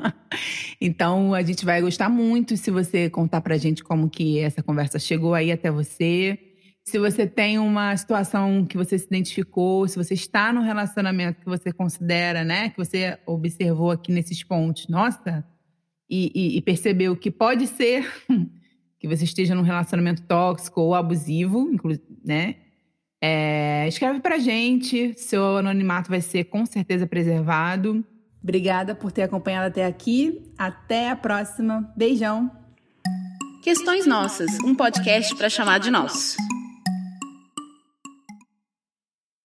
então 0.80 1.32
a 1.32 1.42
gente 1.42 1.64
vai 1.64 1.80
gostar 1.80 2.08
muito 2.08 2.56
se 2.56 2.70
você 2.70 3.08
contar 3.08 3.40
pra 3.40 3.56
gente 3.56 3.82
como 3.82 4.10
que 4.10 4.38
essa 4.40 4.62
conversa 4.62 4.98
chegou 4.98 5.32
aí 5.32 5.50
até 5.50 5.70
você 5.70 6.38
se 6.88 6.98
você 6.98 7.26
tem 7.26 7.58
uma 7.58 7.94
situação 7.96 8.64
que 8.64 8.76
você 8.76 8.98
se 8.98 9.04
identificou, 9.04 9.86
se 9.86 9.96
você 9.96 10.14
está 10.14 10.52
no 10.52 10.62
relacionamento 10.62 11.40
que 11.40 11.46
você 11.46 11.70
considera, 11.70 12.42
né, 12.42 12.70
que 12.70 12.78
você 12.78 13.18
observou 13.26 13.90
aqui 13.90 14.10
nesses 14.10 14.42
pontos, 14.42 14.88
nossa, 14.88 15.44
e, 16.08 16.32
e, 16.34 16.56
e 16.56 16.62
percebeu 16.62 17.14
que 17.14 17.30
pode 17.30 17.66
ser 17.66 18.10
que 18.98 19.06
você 19.06 19.24
esteja 19.24 19.54
num 19.54 19.62
relacionamento 19.62 20.22
tóxico 20.22 20.80
ou 20.80 20.94
abusivo, 20.94 21.70
né? 22.24 22.56
É, 23.20 23.86
escreve 23.86 24.20
pra 24.20 24.38
gente, 24.38 25.12
seu 25.18 25.58
anonimato 25.58 26.08
vai 26.08 26.20
ser 26.22 26.44
com 26.44 26.64
certeza 26.64 27.06
preservado. 27.06 28.04
Obrigada 28.42 28.94
por 28.94 29.12
ter 29.12 29.24
acompanhado 29.24 29.66
até 29.66 29.84
aqui. 29.84 30.52
Até 30.56 31.10
a 31.10 31.16
próxima. 31.16 31.92
Beijão. 31.96 32.50
Questões 33.62 34.06
Nossas, 34.06 34.58
um 34.60 34.74
podcast 34.74 35.34
para 35.34 35.50
chamar 35.50 35.78
de 35.78 35.90
nosso. 35.90 36.36